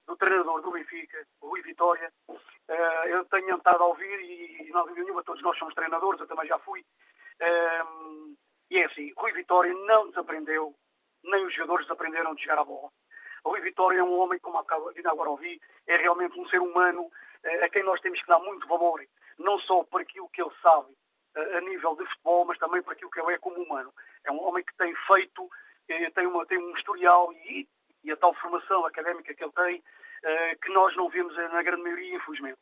[0.06, 4.86] do treinador do Benfica, o Rui Vitória, uh, eu tenho estado a ouvir e, não
[4.86, 6.80] dúvida nenhuma, todos nós somos treinadores, eu também já fui.
[7.40, 8.36] Uh,
[8.70, 10.74] e é assim, Rui Vitória não desaprendeu,
[11.24, 12.90] nem os jogadores desaprenderam de chegar à bola.
[13.46, 17.08] O Rui Vitória é um homem, como ainda agora ouvi, é realmente um ser humano
[17.62, 19.00] a quem nós temos que dar muito valor,
[19.38, 20.92] não só por aquilo que ele sabe
[21.36, 23.94] a nível de futebol, mas também por aquilo que ele é como humano.
[24.24, 25.48] É um homem que tem feito
[25.88, 27.68] eh, tem, uma, tem um historial e,
[28.02, 29.82] e a tal formação académica que ele tem,
[30.60, 32.58] que nós não vemos na grande maioria, infelizmente.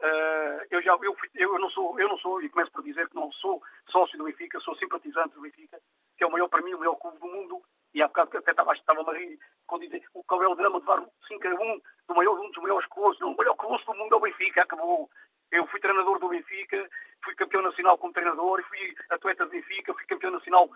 [0.00, 3.14] Uh, eu, já, eu, eu, não sou, eu não sou, e começo por dizer que
[3.14, 5.78] não sou sócio do Benfica, sou simpatizante do Benfica,
[6.16, 7.62] que é o maior, para mim, o melhor clube do mundo,
[7.94, 10.86] e há bocado até estava, estava a rir quando dizer qual é o drama de
[10.86, 12.88] levar 5 a 1 do maior, um dos maiores
[13.20, 15.10] não, o maior clube do mundo é o Benfica, acabou.
[15.50, 16.88] Eu fui treinador do Benfica,
[17.24, 20.70] fui campeão nacional como treinador, fui atleta do Benfica, fui campeão nacional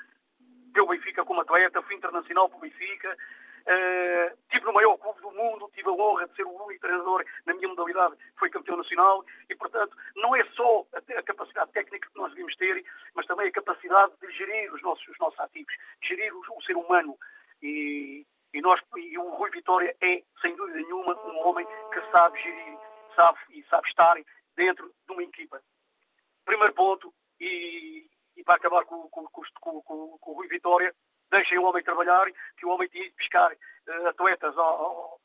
[0.73, 3.17] pelo Benfica como atleta, fui internacional pelo Benfica,
[3.67, 7.25] uh, tive no maior clube do mundo, tive a honra de ser o único treinador
[7.47, 12.09] na minha modalidade, foi campeão nacional e, portanto, não é só a, a, capacidade técnica
[12.09, 12.85] que nós devemos ter,
[13.15, 16.77] mas também a capacidade de gerir os nossos, os nossos ativos, gerir o, o ser
[16.77, 17.17] humano.
[17.63, 22.41] E, e, nós, e o Rui Vitória é, sem dúvida nenhuma, um homem que sabe
[22.41, 22.79] gerir,
[23.17, 24.17] sabe e sabe estar
[24.57, 25.61] dentro de uma equipa.
[26.45, 28.07] Primeiro ponto, e,
[28.37, 30.95] e para acabar com, com, com, com, o Rui Vitória,
[31.31, 35.21] deixem o homem trabalhar, que o homem tinha de pescar uh, atletas ao,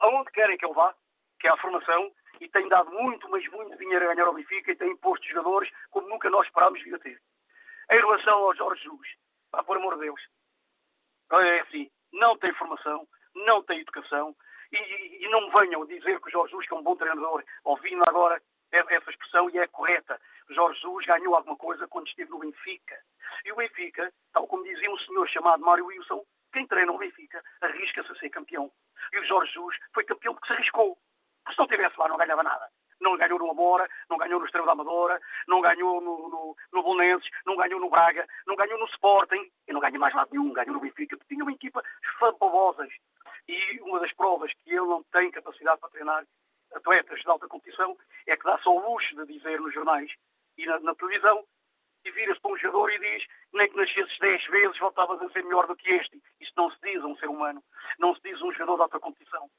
[0.00, 0.94] aonde querem que ele vá,
[1.40, 4.72] que é a formação, e tem dado muito, mas muito dinheiro a ganhar ao Benfica
[4.72, 6.48] e tem imposto jogadores como nunca nós
[6.82, 7.20] vir a ter.
[7.90, 9.08] Em relação ao Jorge Jesus,
[9.50, 10.20] pá, por amor de Deus,
[11.32, 14.34] é assim, não tem formação, não tem educação,
[14.70, 18.02] e, e, não venham dizer que o Jorge Jesus, que é um bom treinador, ouvindo
[18.06, 18.40] agora
[18.70, 20.20] essa expressão e é correta.
[20.50, 22.98] Jorge Jesus ganhou alguma coisa quando esteve no Benfica.
[23.44, 27.42] E o Benfica, tal como dizia um senhor chamado Mário Wilson, quem treina o Benfica
[27.60, 28.70] arrisca-se a ser campeão.
[29.12, 30.96] E o Jorge Jesus foi campeão porque se arriscou.
[31.44, 32.68] Porque se não estivesse lá não ganhava nada.
[33.00, 36.82] Não ganhou no Amora, não ganhou no Estrela da Amadora, não ganhou no, no, no
[36.82, 40.52] Bolonenses, não ganhou no Braga, não ganhou no Sporting e não ganhou mais lado nenhum.
[40.52, 41.82] Ganhou no Benfica, porque tinha uma equipa
[42.18, 42.92] fabulosas.
[43.46, 46.24] E uma das provas que ele não tem capacidade para treinar
[46.74, 50.10] atletas de alta competição, é que dá só o luxo de dizer nos jornais
[50.56, 51.44] e na, na televisão,
[52.08, 55.44] e vira-se para um jogador e diz nem que nascesses 10 vezes voltavas a ser
[55.44, 56.20] melhor do que este.
[56.40, 57.62] Isto não se diz a um ser humano,
[57.98, 59.50] não se diz a um jogador de alta competição.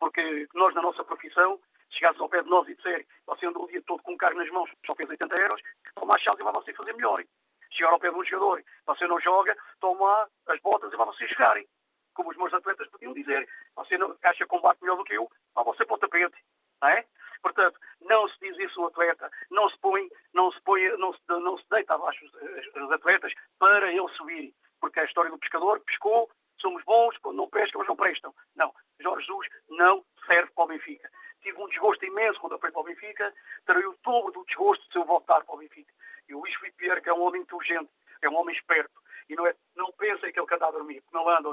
[0.00, 3.64] Porque nós, na nossa profissão, se chegasses ao pé de nós e disser você andou
[3.64, 5.62] o dia todo com um carro nas mãos, só fez 80 euros,
[5.94, 7.22] toma a chave e vai você fazer melhor.
[7.70, 11.26] Chegar ao pé de um jogador, você não joga, toma as botas e vai você
[11.28, 11.66] jogarem
[12.14, 13.48] como os meus atletas podiam dizer.
[13.76, 16.36] Você não, acha combate melhor do que eu, vá você para o tapete.
[16.82, 17.04] Não é?
[17.40, 21.20] Portanto, não se diz isso ao atleta, não se põe, não se põe, não se,
[21.28, 24.54] não se deita abaixo os, atletas para ele subir.
[24.80, 26.30] Porque é a história do pescador, pescou,
[26.60, 28.34] somos bons, quando não pescam, eles não prestam.
[28.56, 31.10] Não, Jorge Jesus não serve para o Benfica.
[31.42, 33.34] Tive um desgosto imenso quando eu fui para o Benfica,
[33.66, 35.92] terei o dobro do desgosto se eu voltar para o Benfica.
[36.28, 37.90] E o Luís Filipe Vieira, que é um homem inteligente,
[38.22, 41.28] é um homem esperto, e não, é, não pensem que ele canta a dormir, não
[41.28, 41.48] anda.
[41.48, 41.52] O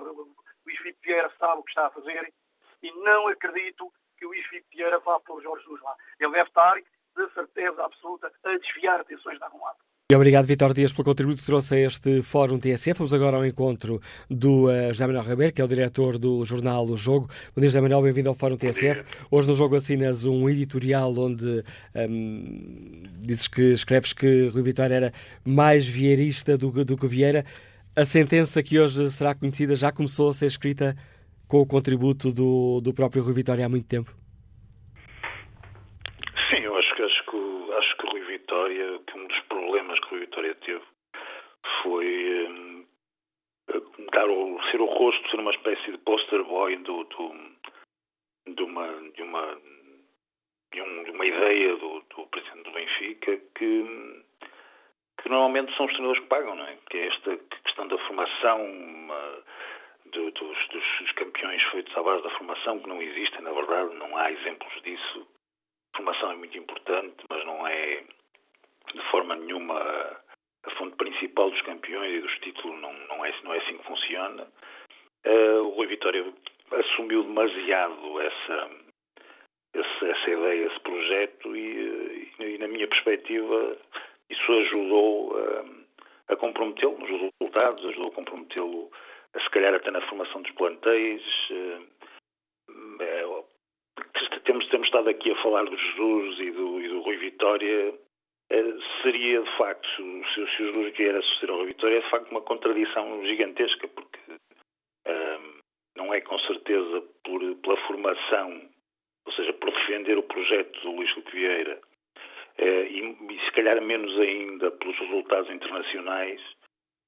[0.65, 2.31] Luís Filipe Vieira sabe o que está a fazer
[2.81, 5.95] e não acredito que o Luís Filipe Vieira vá pôr o Jorge Jesus lá.
[6.19, 9.77] Ele deve estar, de certeza absoluta, a desviar atenções de algum lado.
[10.11, 12.97] E obrigado, Vitor Dias, pelo contributo que trouxe a este Fórum TSF.
[12.97, 16.83] Vamos agora ao encontro do uh, José Manuel Ribeiro, que é o diretor do jornal
[16.87, 17.27] O Jogo.
[17.55, 19.05] Bom dia, José Manuel, bem-vindo ao Fórum TSF.
[19.29, 21.63] Hoje no Jogo assinas um editorial onde
[21.95, 25.13] um, dizes que escreves que Rui Vitória era
[25.45, 27.45] mais vieirista do, do que Vieira.
[27.95, 30.95] A sentença que hoje será conhecida já começou a ser escrita
[31.49, 34.11] com o contributo do, do próprio Rui Vitória há muito tempo?
[36.49, 40.09] Sim, eu acho que, acho que, acho que Rui Vitória, que um dos problemas que
[40.11, 40.83] Rui Vitória teve
[41.81, 42.85] foi um,
[44.13, 47.33] dar o, ser o rosto, ser uma espécie de poster boy do, do,
[48.55, 49.57] de, uma, de, uma,
[50.71, 54.23] de, um, de uma ideia do, do presidente do Benfica que
[55.21, 56.77] que normalmente são os treinadores que pagam, não é?
[56.89, 59.43] Que é esta questão da formação uma,
[60.11, 64.15] do, dos, dos, campeões feitos à base da formação, que não existem, na verdade, não
[64.17, 65.27] há exemplos disso.
[65.93, 68.03] A formação é muito importante, mas não é
[68.93, 69.79] de forma nenhuma
[70.65, 73.85] a fonte principal dos campeões e dos títulos, não, não, é, não é assim que
[73.85, 74.47] funciona.
[75.25, 76.25] Uh, o Rui Vitória
[76.71, 78.69] assumiu demasiado essa,
[79.73, 83.77] essa, essa ideia, esse projeto, e, e, e na minha perspectiva
[84.29, 85.39] isso ajudou
[86.29, 88.91] a comprometê-lo nos resultados, ajudou a comprometê-lo,
[89.37, 91.21] se calhar até na formação dos plantéis.
[93.01, 93.25] É,
[94.45, 97.93] temos, temos estado aqui a falar do Jesus e do, e do Rui Vitória.
[98.51, 98.63] É,
[99.03, 99.87] seria de facto,
[100.33, 103.87] se, se o Jesus vier assistir ao Rui Vitória, é de facto uma contradição gigantesca,
[103.87, 104.19] porque
[105.99, 108.61] não é com certeza por, pela formação,
[109.25, 111.81] ou seja, por defender o projeto do Luís Filipe Vieira,
[112.57, 116.41] eh, e, e se calhar menos ainda pelos resultados internacionais,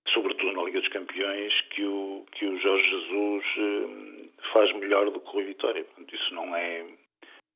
[0.09, 5.19] sobretudo na Liga dos Campeões, que o, que o Jorge Jesus eh, faz melhor do
[5.19, 5.83] que o Rui Vitória.
[5.83, 6.85] Portanto, isso não é,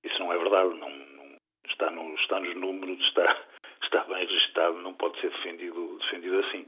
[0.03, 1.37] isso não é verdade, não, não
[1.67, 3.45] está, no, está nos números, está,
[3.83, 6.65] está bem registado, não pode ser defendido, defendido assim.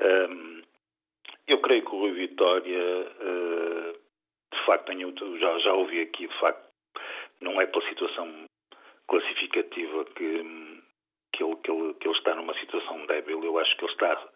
[0.00, 0.62] Um,
[1.46, 3.92] eu creio que o Rui Vitória, uh,
[4.52, 6.72] de facto, tenho, já, já ouvi aqui, de facto,
[7.40, 8.44] não é pela situação
[9.08, 10.42] classificativa que,
[11.32, 13.44] que, ele, que, ele, que ele está numa situação débil.
[13.44, 14.28] Eu acho que ele está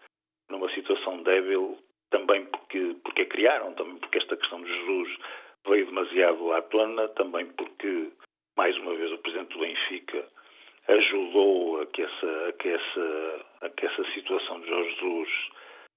[0.50, 1.78] numa situação débil
[2.10, 5.18] também porque, porque a criaram, também porque esta questão de Jesus
[5.66, 8.10] veio demasiado à tona, também porque,
[8.56, 10.28] mais uma vez, o Presidente do Benfica
[10.88, 15.28] ajudou a que essa, a que essa, a que essa situação de Jorge Jesus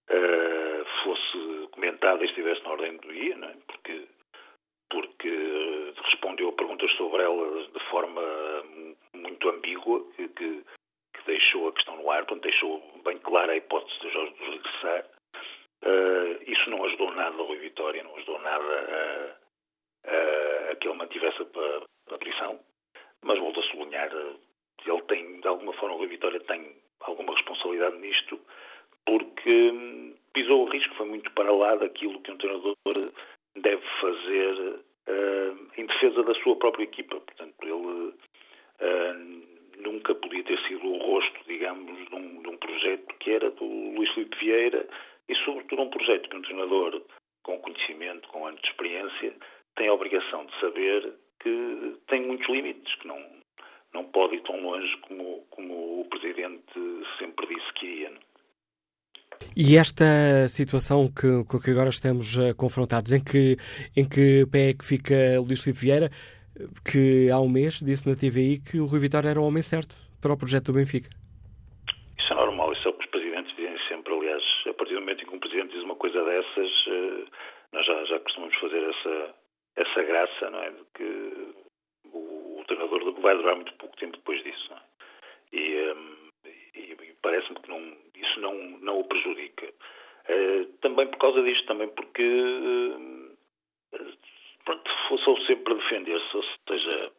[0.09, 3.55] uh, fosse comentada e estivesse na ordem do dia, é?
[3.67, 4.07] porque,
[4.89, 8.21] porque respondeu a perguntas sobre ela de forma
[9.13, 10.63] muito ambígua, que,
[11.13, 14.55] que deixou a questão no ar, portanto, deixou bem clara a hipótese de Jorge Jesus
[14.55, 15.05] regressar.
[15.81, 19.37] Uh, isso não ajudou nada a Rui Vitória, não ajudou nada
[20.05, 22.59] a, a, a que ele mantivesse a, a prisão,
[23.23, 27.97] mas volto a sublinhar, ele tem, de alguma forma, o Rui Vitória tem alguma responsabilidade
[27.97, 28.39] nisto,
[29.05, 32.75] porque hum, pisou o risco, foi muito para lá daquilo que um treinador
[33.55, 37.19] deve fazer uh, em defesa da sua própria equipa.
[37.19, 39.48] Portanto, ele uh,
[39.79, 43.65] nunca podia ter sido o rosto, digamos, de um, de um, projeto que era do
[43.65, 44.87] Luís Filipe Vieira
[45.27, 47.01] e, sobretudo, um projeto que um treinador
[47.43, 49.33] com conhecimento, com anos de experiência,
[49.75, 53.23] tem a obrigação de saber que tem muitos limites, que não,
[53.93, 56.63] não pode ir tão longe como, como o Presidente
[57.17, 58.11] sempre disse que ia.
[59.55, 63.57] E esta situação que, que agora estamos uh, confrontados, em que,
[63.95, 66.09] em que pé é que fica Luís Filipe Vieira,
[66.83, 69.95] que há um mês disse na TVI que o Rui Vitória era o homem certo
[70.21, 71.09] para o projeto do Benfica?
[72.17, 74.13] Isso é normal, isso é o que os presidentes dizem sempre.
[74.13, 77.25] Aliás, a partir do momento em que um presidente diz uma coisa dessas, uh,
[77.71, 79.35] nós já, já costumamos fazer essa,
[79.77, 80.69] essa graça, não é?
[80.71, 81.53] De que
[82.13, 84.81] o, o treinador vai durar muito pouco tempo depois disso, não é?
[85.51, 86.29] E, um,
[86.75, 89.67] e, e parece-me que não, isso não, não o prejudica.
[90.29, 93.35] Uh, também por causa disto, também porque uh,
[94.65, 94.91] pronto,
[95.23, 97.11] sou sempre a defender-se, ou seja,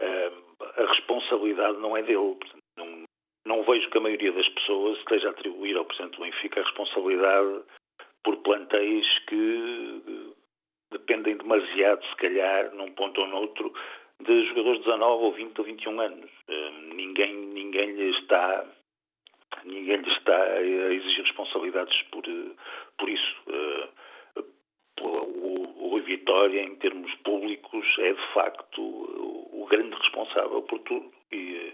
[0.00, 2.36] uh, a responsabilidade não é dele.
[2.76, 3.04] Não,
[3.44, 6.64] não vejo que a maioria das pessoas esteja a atribuir ao Presidente do Benfica a
[6.64, 7.62] responsabilidade
[8.24, 10.32] por plantéis que
[10.90, 13.72] dependem demasiado, se calhar, num ponto ou noutro,
[14.20, 16.30] de jogadores de 19 ou 20 ou 21 anos.
[16.94, 18.66] ninguém, ninguém lhe está
[19.64, 22.24] ninguém lhe está a exigir responsabilidades por,
[22.98, 23.36] por isso.
[23.48, 23.88] Eh,
[25.00, 31.12] o, o Vitória, em termos públicos, é de facto o grande responsável por tudo.
[31.32, 31.72] E,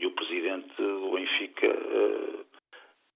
[0.00, 2.44] e o presidente do Benfica, eh,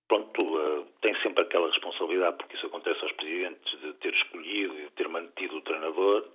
[0.07, 4.83] pronto, eh, tem sempre aquela responsabilidade, porque isso acontece aos presidentes, de ter escolhido e
[4.83, 6.29] de ter mantido o treinador.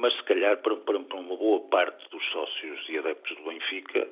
[0.00, 4.08] mas se calhar para, para, uma boa parte dos sócios e adeptos do Benfica,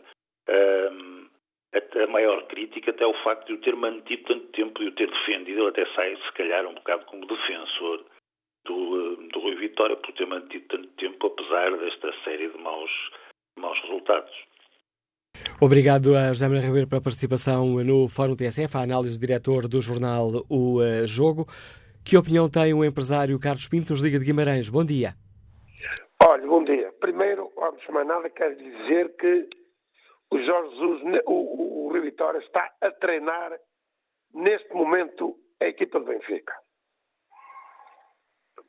[1.73, 5.09] a, maior crítica até o facto de o ter mantido tanto tempo e o ter
[5.09, 8.05] defendido, ele até sai, se calhar, um bocado como defensor
[8.65, 12.91] do, do Rui Vitória por ter mantido tanto tempo, apesar desta série de maus,
[13.57, 14.51] maus resultados.
[15.71, 19.81] Obrigado a José Maria Ribeiro pela participação no Fórum TSF, a análise do diretor do
[19.81, 21.47] jornal O eh, Jogo.
[22.05, 24.69] Que opinião tem o empresário Carlos Pinto, nos Liga de Guimarães?
[24.69, 25.15] Bom dia.
[26.27, 26.93] Olha, bom dia.
[26.99, 29.49] Primeiro, antes de mais nada, quero dizer que
[30.33, 33.53] o Jorge Jesus, o, o, o Rio Vitória, está a treinar
[34.35, 36.53] neste momento a equipa do Benfica.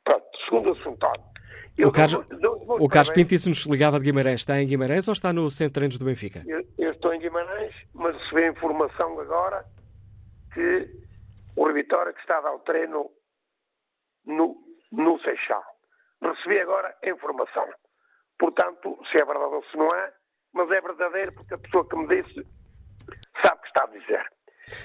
[0.04, 1.31] Pronto, segundo assunto.
[1.76, 2.26] Eu o Carlos,
[2.68, 4.40] o Carlos Pinto disse-nos ligava de Guimarães.
[4.40, 6.42] Está em Guimarães ou está no centro de treinos do Benfica?
[6.46, 9.64] Eu, eu, estou em Guimarães, mas recebi a informação agora
[10.52, 10.90] que
[11.56, 13.10] o Vitória que está a dar o treino
[14.26, 14.56] no,
[14.92, 15.62] no Seixal.
[16.20, 17.66] Recebi agora a informação.
[18.38, 20.12] Portanto, se é verdade ou se não é,
[20.52, 22.46] mas é verdadeiro porque a pessoa que me disse
[23.42, 24.32] sabe o que está a dizer.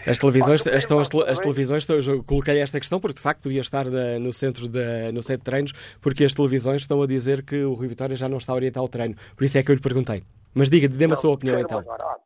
[0.05, 3.61] As televisões, Olha, estão, as, as televisões, eu coloquei esta questão porque de facto podia
[3.61, 7.63] estar no, centro de, no centro de treinos, porque as televisões estão a dizer que
[7.63, 9.15] o Rui Vitória já não está a orientar o treino.
[9.35, 10.23] Por isso é que eu lhe perguntei.
[10.53, 11.79] Mas diga, dê-me a sua opinião então.
[11.79, 12.17] Agora, olha,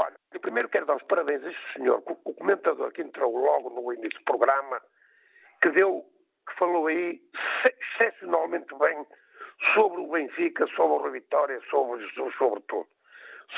[0.00, 3.92] olha, primeiro quero dar os parabéns a este senhor, o comentador que entrou logo no
[3.92, 4.80] início do programa,
[5.62, 6.04] que deu,
[6.48, 7.20] que falou aí
[7.64, 9.06] excepcionalmente bem
[9.74, 12.88] sobre o Benfica, sobre a Vitória, sobre Jesus, sobre tudo.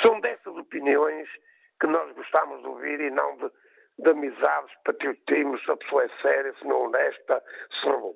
[0.02, 1.28] São dessas opiniões
[1.82, 3.50] que nós gostamos de ouvir e não de,
[3.98, 7.42] de amizades, patriotismo, se a pessoa é séria, se não honesta,
[7.80, 8.14] se não.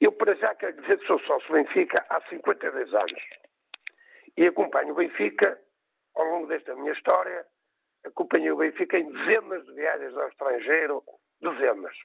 [0.00, 3.22] Eu, para já, quero dizer que sou sócio Benfica há 52 anos.
[4.36, 5.56] E acompanho o Benfica
[6.16, 7.46] ao longo desta minha história.
[8.04, 11.04] Acompanhei o Benfica em dezenas de viagens ao estrangeiro,
[11.40, 11.96] dezenas.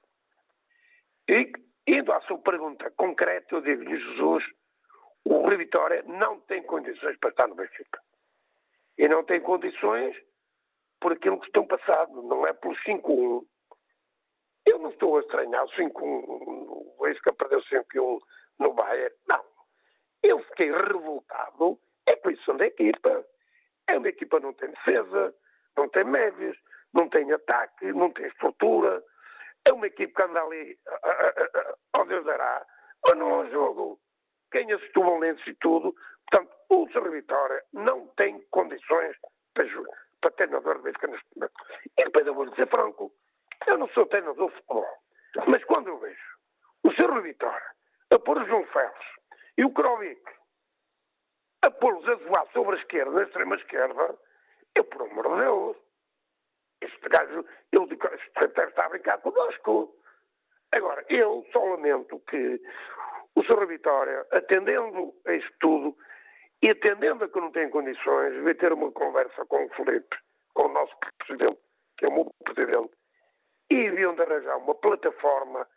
[1.27, 1.51] E,
[1.87, 4.43] indo à sua pergunta concreta, eu digo-lhe, Jesus,
[5.23, 7.99] o Rui Vitória não tem condições para estar no Benfica.
[8.99, 10.15] E não tem condições
[11.05, 13.45] por aquilo que estão passado, não é pelo 5-1.
[14.65, 18.19] Eu não estou a estranhar o 5-1, o Benfica perdeu 5-1
[18.57, 19.45] no Bayern, não.
[20.23, 23.23] Eu fiquei revoltado é com isso da equipa.
[23.87, 25.35] É uma equipa não tem defesa,
[25.77, 26.57] não tem médios,
[26.91, 29.03] não tem ataque, não tem estrutura.
[29.63, 30.75] É uma equipa que anda ali
[31.93, 32.65] ao Deus dará,
[33.09, 33.99] ou não ao jogo.
[34.95, 35.93] O Lenço e tudo.
[36.31, 39.15] Portanto, o Vitória não tem condições
[39.53, 39.65] para,
[40.25, 41.53] para treinador de Benfica neste momento.
[41.97, 43.11] E depois eu vou dizer franco,
[43.67, 44.87] eu não sou treinador de futebol,
[45.47, 46.37] mas quando eu vejo
[46.83, 47.71] o Serra Vitória
[48.11, 48.99] a pôr o João Félix
[49.57, 50.21] e o Krovic
[51.61, 54.15] a pô-los a voar sobre a esquerda, na extrema esquerda,
[54.75, 55.77] eu, por amor de Deus,
[56.81, 59.95] este gajo, ele estar a brincar connosco.
[60.71, 62.61] Agora, eu só lamento que
[63.33, 63.65] o Sr.
[63.65, 65.97] Vitória, atendendo a isto tudo
[66.61, 70.17] e atendendo a que não tem condições, vai ter uma conversa com o Felipe,
[70.53, 71.59] com o nosso Presidente,
[71.97, 72.91] que é o meu Presidente,
[73.69, 75.67] e deviam de arranjar uma plataforma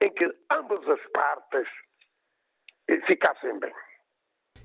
[0.00, 1.68] em que ambas as partes
[3.06, 3.72] ficassem bem.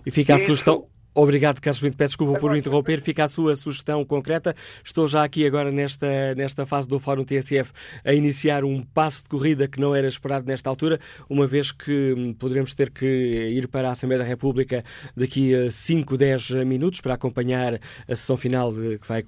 [0.05, 0.89] E fica a sugestão.
[1.17, 1.95] Obrigado, Carlos Pinto.
[1.95, 2.99] Peço desculpa por interromper.
[2.99, 4.53] Fica a sua sugestão concreta.
[4.83, 7.71] Estou já aqui agora nesta, nesta fase do Fórum TSF
[8.03, 10.99] a iniciar um passo de corrida que não era esperado nesta altura,
[11.29, 14.83] uma vez que hum, poderemos ter que ir para a Assembleia da República
[15.15, 19.23] daqui a 5, 10 minutos para acompanhar a sessão final de, que vai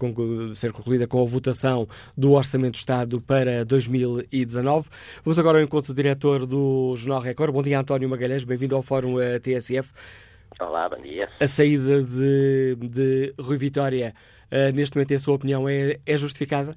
[0.55, 4.89] ser concluída com a votação do Orçamento do Estado para 2019.
[5.23, 7.53] Vamos agora ao encontro do diretor do Jornal Record.
[7.53, 8.43] Bom dia, António Magalhães.
[8.43, 9.93] Bem-vindo ao Fórum eh, TSF.
[10.59, 11.29] Olá, bom dia.
[11.39, 14.13] A saída de, de Rui Vitória,
[14.51, 16.75] uh, neste momento, em sua opinião, é, é justificada?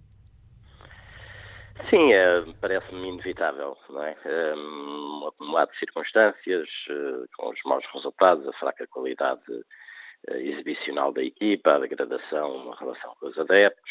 [1.89, 4.15] Sim, é, parece-me inevitável, não é?
[4.55, 11.23] Um, acumulado de circunstâncias, uh, com os maus resultados, a fraca qualidade uh, exibicional da
[11.23, 13.91] equipa, a degradação na relação com os adeptos,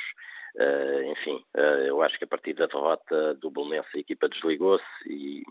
[0.55, 4.83] Uh, enfim, uh, eu acho que a partir da derrota do Bolonense a equipa desligou-se
[5.05, 5.43] e,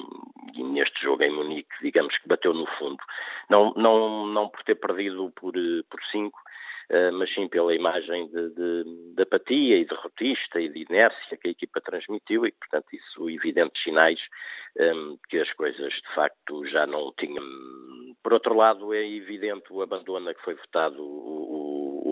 [0.55, 2.99] e, neste jogo em Munique, digamos que bateu no fundo.
[3.49, 5.55] Não, não, não por ter perdido por,
[5.89, 6.39] por cinco,
[6.91, 11.49] uh, mas sim pela imagem de, de, de, apatia e derrotista e de inércia que
[11.49, 14.21] a equipa transmitiu e, portanto, isso evidentes sinais
[14.79, 17.45] um, que as coisas de facto já não tinham.
[18.23, 21.58] Por outro lado, é evidente o abandono que foi votado o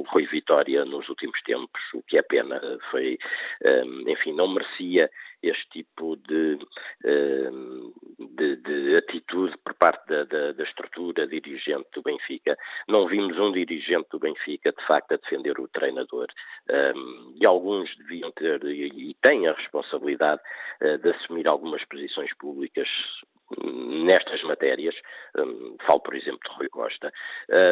[0.08, 3.18] Rui Vitória nos últimos tempos, o que é pena, foi,
[3.64, 5.10] hum, enfim, não merecia
[5.42, 6.58] este tipo de,
[7.04, 12.56] hum, de, de atitude por parte da, da, da, estrutura dirigente do Benfica.
[12.88, 16.26] Não vimos um dirigente do Benfica, de facto, a defender o treinador.
[16.70, 20.40] Um, e alguns deviam ter, e, têm a responsabilidade
[20.82, 22.88] uh, de assumir algumas posições públicas
[23.62, 24.94] nestas matérias,
[25.38, 27.12] um, falo por exemplo de Rui Costa,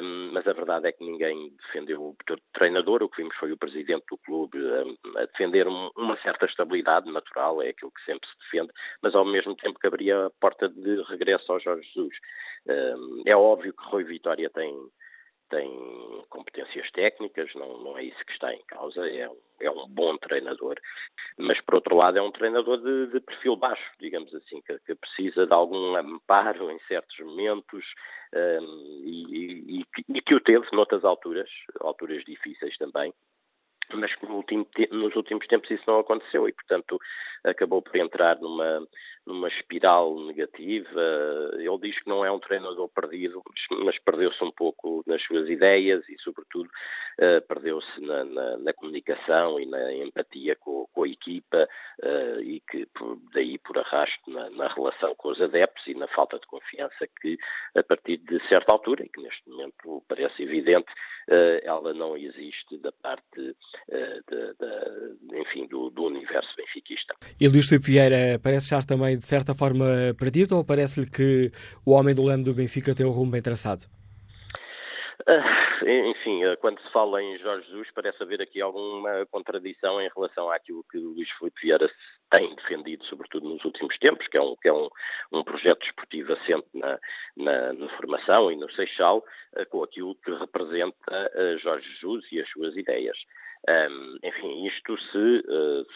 [0.02, 2.16] um, mas a verdade é que ninguém defendeu o
[2.52, 6.46] treinador, o que vimos foi o presidente do clube um, a defender um, uma certa
[6.46, 8.72] estabilidade natural, é aquilo que sempre se defende,
[9.02, 12.14] mas ao mesmo tempo que abria a porta de regresso ao Jorge Jesus.
[12.66, 14.72] Hum, é óbvio que Rui Vitória tem
[15.48, 19.86] tem competências técnicas, não, não é isso que está em causa, é um, é um
[19.88, 20.76] bom treinador,
[21.36, 24.94] mas por outro lado é um treinador de, de perfil baixo, digamos assim, que, que,
[24.94, 27.84] precisa de algum amparo em certos momentos
[28.34, 33.12] um, e, e, e, que o teve noutras alturas, alturas difíceis também,
[33.92, 36.98] mas no último, nos últimos tempos isso não aconteceu e, portanto,
[37.44, 38.86] acabou por entrar numa,
[39.26, 41.00] numa espiral negativa.
[41.54, 43.42] Ele diz que não é um treinador perdido,
[43.84, 46.68] mas perdeu-se um pouco nas suas ideias e, sobretudo,
[47.18, 51.68] uh, perdeu-se na, na, na, comunicação e na empatia com, com a equipa
[52.02, 52.86] uh, e que,
[53.32, 57.38] daí por arrasto, na, na, relação com os adeptos e na falta de confiança que,
[57.74, 60.90] a partir de certa altura, e que neste momento parece evidente,
[61.28, 63.54] uh, ela não existe da parte, de,
[64.28, 67.14] de, enfim, do, do universo benfiquista.
[67.40, 69.84] E Luís Filipe Vieira parece estar também de certa forma
[70.18, 71.50] perdido ou parece-lhe que
[71.84, 73.84] o homem do leme do Benfica tem um rumo bem traçado?
[75.26, 80.10] Uh, enfim, uh, quando se fala em Jorge Jesus, parece haver aqui alguma contradição em
[80.14, 81.90] relação àquilo que o Luís Filipe Vieira
[82.30, 84.88] tem defendido, sobretudo nos últimos tempos, que é um, que é um,
[85.32, 86.98] um projeto desportivo assente na,
[87.36, 89.24] na, na, formação e no Seixal,
[89.56, 91.30] uh, com aquilo que representa
[91.62, 93.16] Jorge Jesus e as suas ideias.
[93.66, 95.42] Um, enfim, isto se,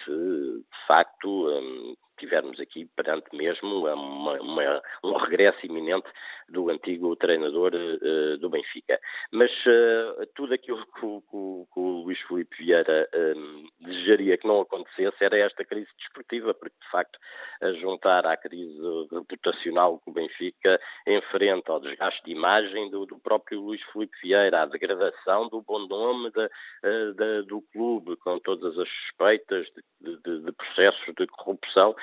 [0.05, 6.09] se de facto um, tivermos aqui perante mesmo uma, uma, um regresso iminente
[6.49, 8.99] do antigo treinador uh, do Benfica.
[9.33, 14.61] Mas uh, tudo aquilo que, que, que, o Luís Filipe Vieira um, desejaria que não
[14.61, 17.19] acontecesse era esta crise desportiva, porque de facto
[17.61, 18.79] a juntar à crise
[19.11, 24.63] reputacional que o Benfica enfrenta, ao desgaste de imagem do, do próprio Luís Filipe Vieira,
[24.63, 29.67] à degradação do bom nome uh, do clube, com todas as suspeitas
[30.01, 31.95] de, de, de processos de corrupção,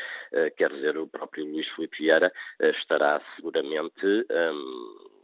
[0.58, 5.16] quer dizer, o próprio Luís Filipe Vieira eh, estará seguramente um,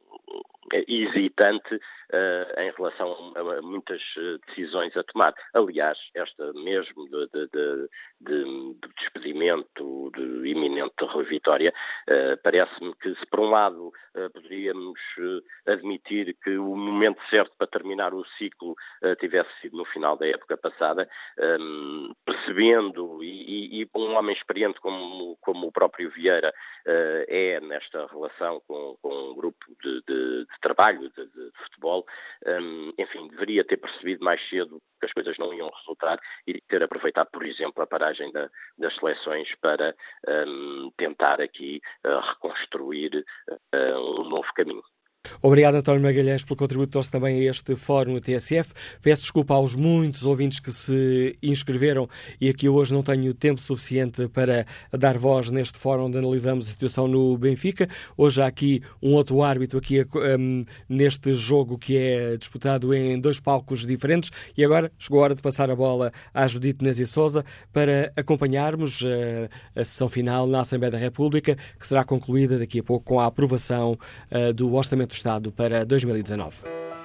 [0.88, 4.02] hesitante uh, em relação a, muitas
[4.48, 5.34] decisões a tomar.
[5.54, 7.90] Aliás, esta mesmo de, de, de,
[8.22, 11.74] de despedimento de iminente Rui Vitória,
[12.10, 15.00] uh, parece-me que se por um lado uh, poderíamos
[15.66, 18.76] admitir que o momento certo para terminar o ciclo
[19.20, 21.08] tivesse sido no final da época passada,
[21.60, 26.54] um, percebendo e, e, e, um homem experiente como, como o próprio Vieira
[27.28, 32.06] é nesta relação com, com um grupo de, de trabalho, de, de, de futebol,
[32.46, 36.84] um, enfim, deveria ter percebido mais cedo que as coisas não iam resultar e ter
[36.84, 39.96] aproveitado, por exemplo, a paragem da, das seleções para
[40.28, 44.84] um, tentar aqui uh, reconstruir uh, um novo caminho.
[45.44, 48.74] Obrigado, António Magalhães, pelo contributo trouxe também a este fórum da TSF.
[49.02, 52.08] Peço desculpa aos muitos ouvintes que se inscreveram
[52.40, 56.72] e aqui hoje não tenho tempo suficiente para dar voz neste fórum onde analisamos a
[56.72, 57.88] situação no Benfica.
[58.18, 60.06] Hoje há aqui um outro árbitro aqui
[60.40, 65.36] um, neste jogo que é disputado em dois palcos diferentes e agora chegou a hora
[65.36, 70.62] de passar a bola à Judite Nezi Souza para acompanharmos uh, a sessão final na
[70.62, 73.98] Assembleia da República que será concluída daqui a pouco com a aprovação
[74.32, 77.01] uh, do Orçamento do Estado para 2019.